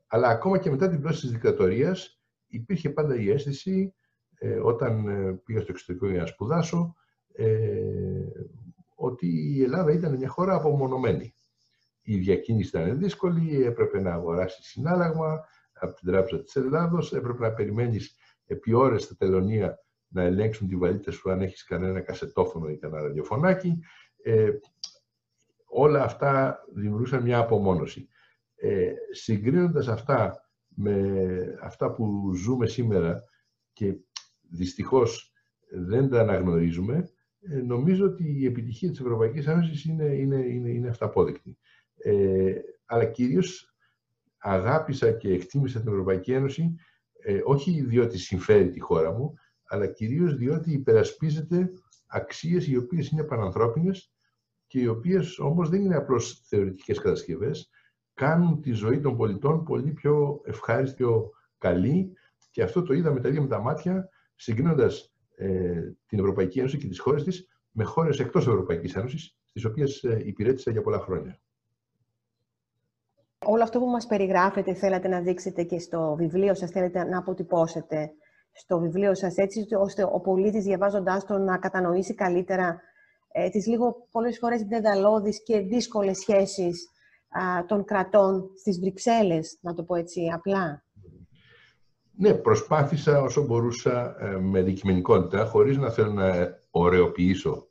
Αλλά 0.06 0.28
ακόμα 0.28 0.58
και 0.58 0.70
μετά 0.70 0.88
την 0.88 1.00
πτώση 1.00 1.20
της 1.20 1.30
δικτατορίας 1.30 2.20
υπήρχε 2.46 2.90
πάντα 2.90 3.16
η 3.16 3.30
αίσθηση, 3.30 3.94
ε, 4.38 4.58
όταν 4.58 5.08
ε, 5.08 5.32
πήγα 5.44 5.60
στο 5.60 5.72
εξωτερικό 5.72 6.08
για 6.08 6.20
να 6.20 6.26
σπουδάσω, 6.26 6.94
ε, 7.32 8.26
ότι 8.94 9.26
η 9.26 9.62
Ελλάδα 9.62 9.92
ήταν 9.92 10.16
μια 10.16 10.28
χώρα 10.28 10.54
απομονωμένη. 10.54 11.34
Η 12.02 12.16
διακίνηση 12.16 12.68
ήταν 12.68 12.98
δύσκολη, 12.98 13.64
έπρεπε 13.64 14.00
να 14.00 14.12
αγοράσεις 14.12 14.66
συνάλλαγμα 14.66 15.44
από 15.72 15.94
την 15.94 16.08
Τράπεζα 16.08 16.42
της 16.42 16.56
Ελλάδος, 16.56 17.12
έπρεπε 17.12 17.42
να 17.42 17.52
περιμένεις 17.52 18.16
επί 18.46 18.72
ώρες 18.72 19.02
στα 19.02 19.16
τελωνία 19.16 19.78
να 20.08 20.22
ελέγξουν 20.22 20.68
τη 20.68 20.76
βαλίτσα 20.76 21.12
σου 21.12 21.30
αν 21.30 21.40
έχεις 21.40 21.64
κανένα 21.64 22.00
κασετόφωνο 22.00 22.68
ή 22.68 22.76
κανένα 22.76 23.02
ραδιοφωνάκι. 23.02 23.78
Ε, 24.22 24.50
όλα 25.72 26.02
αυτά 26.02 26.64
δημιουργούσαν 26.74 27.22
μια 27.22 27.38
απομόνωση. 27.38 28.08
Ε, 28.54 28.92
συγκρίνοντας 29.10 29.88
αυτά 29.88 30.50
με 30.68 31.14
αυτά 31.62 31.92
που 31.92 32.34
ζούμε 32.34 32.66
σήμερα 32.66 33.24
και 33.72 33.94
δυστυχώς 34.50 35.32
δεν 35.70 36.08
τα 36.08 36.20
αναγνωρίζουμε, 36.20 37.08
ε, 37.40 37.56
νομίζω 37.56 38.06
ότι 38.06 38.40
η 38.40 38.46
επιτυχία 38.46 38.90
της 38.90 39.00
Ευρωπαϊκής 39.00 39.46
Ένωσης 39.46 39.84
είναι, 39.84 40.04
είναι, 40.04 40.36
είναι, 40.36 40.70
είναι 40.70 40.88
αυταπόδεικτη. 40.88 41.58
Ε, 41.96 42.54
αλλά 42.84 43.04
κυρίως 43.04 43.74
αγάπησα 44.38 45.12
και 45.12 45.32
εκτίμησα 45.32 45.80
την 45.80 45.88
Ευρωπαϊκή 45.88 46.32
Ένωση 46.32 46.74
ε, 47.24 47.40
όχι 47.44 47.82
διότι 47.82 48.18
συμφέρει 48.18 48.70
τη 48.70 48.80
χώρα 48.80 49.12
μου, 49.12 49.34
αλλά 49.64 49.86
κυρίως 49.86 50.36
διότι 50.36 50.72
υπερασπίζεται 50.72 51.72
αξίες 52.06 52.66
οι 52.66 52.76
οποίες 52.76 53.08
είναι 53.08 53.24
πανανθρώπινες 53.24 54.11
και 54.72 54.80
οι 54.80 54.86
οποίες 54.86 55.38
όμως 55.38 55.68
δεν 55.68 55.84
είναι 55.84 55.96
απλώς 55.96 56.42
θεωρητικές 56.46 56.98
κατασκευές, 56.98 57.70
κάνουν 58.14 58.60
τη 58.60 58.72
ζωή 58.72 59.00
των 59.00 59.16
πολιτών 59.16 59.64
πολύ 59.64 59.92
πιο 59.92 60.40
ευχάριστη, 60.44 60.96
πιο 60.96 61.30
καλή 61.58 62.12
και 62.50 62.62
αυτό 62.62 62.82
το 62.82 62.94
είδα 62.94 63.12
με 63.12 63.20
τα 63.20 63.28
ίδια 63.28 63.40
με 63.40 63.48
τα 63.48 63.60
μάτια 63.60 64.08
συγκρίνοντας 64.34 65.14
ε, 65.34 65.80
την 66.06 66.18
Ευρωπαϊκή 66.18 66.58
Ένωση 66.58 66.78
και 66.78 66.88
τις 66.88 67.00
χώρες 67.00 67.24
της 67.24 67.48
με 67.70 67.84
χώρες 67.84 68.18
εκτός 68.18 68.46
Ευρωπαϊκής 68.46 68.94
Ένωσης, 68.94 69.36
στις 69.44 69.64
οποίες 69.64 70.02
ε, 70.02 70.22
υπηρέτησα 70.24 70.70
για 70.70 70.82
πολλά 70.82 70.98
χρόνια. 70.98 71.40
Όλο 73.44 73.62
αυτό 73.62 73.78
που 73.78 73.86
μας 73.86 74.06
περιγράφετε 74.06 74.74
θέλατε 74.74 75.08
να 75.08 75.20
δείξετε 75.20 75.62
και 75.62 75.78
στο 75.78 76.14
βιβλίο 76.18 76.54
σας, 76.54 76.70
θέλετε 76.70 77.04
να 77.04 77.18
αποτυπώσετε 77.18 78.12
στο 78.52 78.78
βιβλίο 78.78 79.14
σας, 79.14 79.36
έτσι 79.36 79.66
ώστε 79.78 80.02
ο 80.12 80.20
πολίτης 80.20 80.64
διαβάζοντάς 80.64 81.24
το 81.24 81.38
να 81.38 81.58
κατανοήσει 81.58 82.14
καλύτερα 82.14 82.80
ε, 83.32 83.48
τις 83.48 83.66
λίγο 83.66 84.06
πολλές 84.10 84.38
φορές 84.38 84.62
δεδαλώδεις 84.62 85.42
και 85.42 85.60
δύσκολες 85.60 86.18
σχέσεις 86.18 86.88
α, 87.28 87.64
των 87.66 87.84
κρατών 87.84 88.50
στις 88.58 88.80
Βρυξέλλες, 88.80 89.58
να 89.60 89.74
το 89.74 89.82
πω 89.82 89.94
έτσι 89.94 90.28
απλά. 90.34 90.84
Ναι, 92.16 92.34
προσπάθησα 92.34 93.20
όσο 93.20 93.44
μπορούσα 93.44 94.16
ε, 94.18 94.36
με 94.36 94.62
δικημενικότητα, 94.62 95.44
χωρίς 95.44 95.76
να 95.76 95.90
θέλω 95.90 96.12
να 96.12 96.58
ωρεοποιήσω 96.70 97.66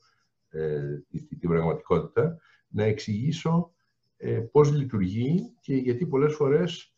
ε, 0.50 0.98
την 1.40 1.50
πραγματικότητα, 1.50 2.38
να 2.68 2.84
εξηγήσω 2.84 3.72
ε, 4.18 4.40
πώς 4.52 4.72
λειτουργεί 4.72 5.56
και 5.62 5.76
γιατί 5.76 6.06
πολλές 6.06 6.34
φορές 6.34 6.96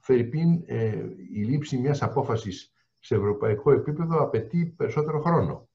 Φερρυπίν, 0.00 0.62
ε, 0.66 0.96
η 1.32 1.42
λήψη 1.42 1.78
μιας 1.78 2.02
απόφασης 2.02 2.72
σε 2.98 3.14
ευρωπαϊκό 3.14 3.72
επίπεδο 3.72 4.22
απαιτεί 4.22 4.74
περισσότερο 4.76 5.20
χρόνο. 5.20 5.68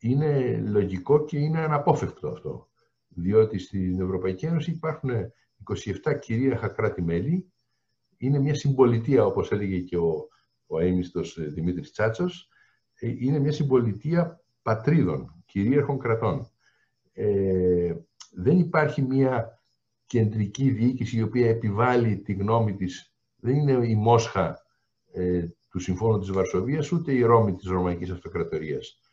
Είναι 0.00 0.56
λογικό 0.56 1.24
και 1.24 1.38
είναι 1.38 1.60
αναπόφευκτο 1.60 2.28
αυτό. 2.28 2.68
Διότι 3.08 3.58
στην 3.58 4.00
Ευρωπαϊκή 4.00 4.46
Ένωση 4.46 4.70
υπάρχουν 4.70 5.10
27 6.04 6.18
κυρίαρχα 6.20 6.68
κράτη-μέλη. 6.68 7.52
Είναι 8.16 8.38
μια 8.38 8.54
συμπολιτεία, 8.54 9.24
όπως 9.24 9.50
έλεγε 9.50 9.78
και 9.78 9.96
ο, 9.96 10.28
ο 10.66 10.78
αείμιστος 10.78 11.36
Δημήτρης 11.40 11.92
Τσάτσος. 11.92 12.48
Ε, 12.94 13.08
είναι 13.18 13.38
μια 13.38 13.52
συμπολιτεία 13.52 14.40
πατρίδων, 14.62 15.42
κυρίαρχων 15.46 15.98
κρατών. 15.98 16.50
Ε, 17.12 17.94
δεν 18.32 18.58
υπάρχει 18.58 19.02
μια 19.02 19.60
κεντρική 20.06 20.70
διοίκηση 20.70 21.18
η 21.18 21.22
οποία 21.22 21.48
επιβάλλει 21.48 22.18
τη 22.18 22.32
γνώμη 22.32 22.74
της. 22.74 23.14
Δεν 23.36 23.56
είναι 23.56 23.86
η 23.86 23.94
Μόσχα 23.94 24.58
ε, 25.12 25.46
του 25.70 25.78
Συμφώνου 25.78 26.18
της 26.18 26.30
Βαρσοβίας, 26.30 26.92
ούτε 26.92 27.12
η 27.12 27.22
Ρώμη 27.22 27.54
της 27.54 27.68
Ρωμαϊκής 27.68 28.10
Αυτοκρατορίας, 28.10 28.98
ε, 28.98 29.09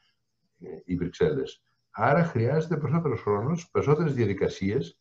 οι 0.86 0.96
Βρυξέλλες. 0.96 1.62
Άρα 1.92 2.24
χρειάζεται 2.24 2.78
περισσότερος 2.78 3.22
χρόνος, 3.22 3.70
περισσότερες 3.72 4.14
διαδικασίες. 4.14 5.00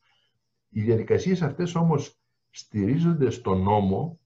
Οι 0.69 0.83
διαδικασίες 0.83 1.43
αυτές 1.43 1.75
όμως 1.75 2.21
στηρίζονται 2.51 3.31
στον 3.31 3.63
νόμο 3.63 4.21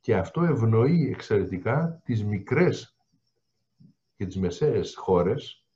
και 0.00 0.16
αυτό 0.16 0.42
ευνοεί 0.42 1.10
εξαιρετικά 1.10 2.00
τις 2.04 2.24
μικρές 2.24 2.96
και 4.16 4.26
τις 4.26 4.36
μεσαίες 4.36 4.96
χώρες, 4.96 5.66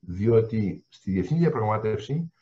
διότι 0.00 0.84
στη 0.88 1.10
διεθνή 1.10 1.38
διαπραγμάτευση 1.38 2.32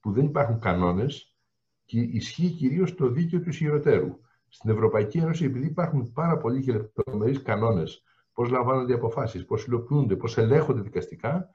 που 0.00 0.12
δεν 0.12 0.24
υπάρχουν 0.24 0.58
κανόνες, 0.58 1.36
και 1.84 2.00
ισχύει 2.00 2.50
κυρίως 2.50 2.94
το 2.94 3.08
δίκαιο 3.08 3.40
του 3.40 3.48
ισχυροτέρου. 3.48 4.20
Στην 4.48 4.70
Ευρωπαϊκή 4.70 5.18
Ένωση, 5.18 5.44
επειδή 5.44 5.66
υπάρχουν 5.66 6.12
πάρα 6.12 6.38
πολλοί 6.38 6.62
και 6.62 6.72
λεπτομερεί 6.72 7.42
κανόνες, 7.42 8.02
πώς 8.32 8.50
λαμβάνονται 8.50 8.92
οι 8.92 8.94
αποφάσεις, 8.94 9.44
πώς 9.44 9.64
υλοποιούνται, 9.64 10.16
πώς 10.16 10.38
ελέγχονται 10.38 10.80
δικαστικά, 10.80 11.50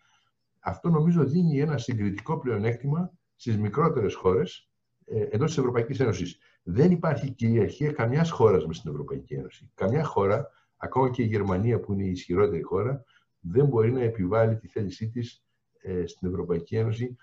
αυτό 0.60 0.90
νομίζω 0.90 1.24
δίνει 1.24 1.60
ένα 1.60 1.78
συγκριτικό 1.78 2.38
πλεονέκτημα 2.40 3.12
στις 3.36 3.58
μικρότερες 3.58 4.16
χώρες 4.16 4.70
ε, 5.06 5.22
εντός 5.30 5.48
της 5.48 5.58
Ευρωπαϊκής 5.58 6.00
Ένωσης. 6.00 6.38
Δεν 6.64 6.92
υπάρχει 6.92 7.32
κυριαρχία 7.32 7.92
καμιάς 7.92 8.32
χώρας 8.32 8.66
μες 8.66 8.78
στην 8.78 8.92
Ευρωπαϊκή 8.92 9.34
Ένωση. 9.34 9.72
Καμιά 9.74 10.04
χώρα, 10.04 10.50
ακόμα 10.78 11.10
και 11.10 11.24
η 11.24 11.26
Γερμανία 11.26 11.80
που 11.80 11.94
είναι 11.94 12.04
η 12.04 12.10
ισχυρότερη 12.10 12.62
χώρα, 12.62 13.04
δεν 13.40 13.66
μπορεί 13.66 13.92
να 13.92 14.02
επιβάλλει 14.02 14.58
τη 14.58 14.68
θέλησή 14.68 15.10
της 15.10 15.44
ε, 15.82 16.06
στην 16.06 16.30
Ευρωπαϊκή 16.30 16.76
Ένωση 16.76 17.16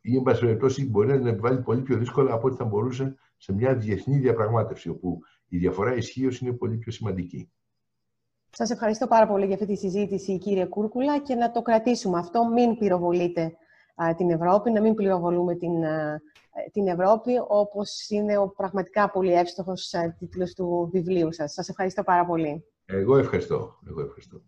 ή, 0.00 0.16
εν 0.16 0.22
πάση 0.22 0.40
περιπτώσει, 0.40 0.90
μπορεί 0.90 1.08
να 1.08 1.16
την 1.16 1.26
επιβάλλει 1.26 1.62
πολύ 1.62 1.82
πιο 1.82 1.96
δύσκολα 1.96 2.32
από 2.32 2.46
ό,τι 2.46 2.56
θα 2.56 2.64
μπορούσε 2.64 3.16
σε 3.36 3.52
μια 3.52 3.74
διεθνή 3.74 4.18
διαπραγμάτευση, 4.18 4.88
όπου 4.88 5.18
η 5.48 5.58
διαφορά 5.58 5.96
ισχύως 5.96 6.38
είναι 6.38 6.52
πολύ 6.52 6.76
πιο 6.76 6.92
σημαντική. 6.92 7.50
Σας 8.54 8.70
ευχαριστώ 8.70 9.06
πάρα 9.06 9.26
πολύ 9.26 9.44
για 9.44 9.54
αυτή 9.54 9.66
τη 9.66 9.76
συζήτηση, 9.76 10.38
κύριε 10.38 10.64
Κούρκουλα, 10.66 11.18
και 11.18 11.34
να 11.34 11.50
το 11.50 11.62
κρατήσουμε 11.62 12.18
αυτό. 12.18 12.48
Μην 12.48 12.78
πυροβολείτε 12.78 13.56
την 14.16 14.30
Ευρώπη, 14.30 14.70
να 14.70 14.80
μην 14.80 14.94
πληροβολούμε 14.94 15.54
την, 15.54 15.72
την 16.72 16.88
Ευρώπη, 16.88 17.32
όπως 17.48 18.08
είναι 18.08 18.38
ο 18.38 18.48
πραγματικά 18.48 19.10
πολύ 19.10 19.32
εύστοχος 19.32 19.94
τίτλος 20.18 20.54
του 20.54 20.88
βιβλίου 20.92 21.32
σας. 21.32 21.52
Σας 21.52 21.68
ευχαριστώ 21.68 22.02
πάρα 22.02 22.26
πολύ. 22.26 22.64
Εγώ 22.86 23.16
ευχαριστώ. 23.16 23.78
Εγώ 23.88 24.00
ευχαριστώ. 24.00 24.40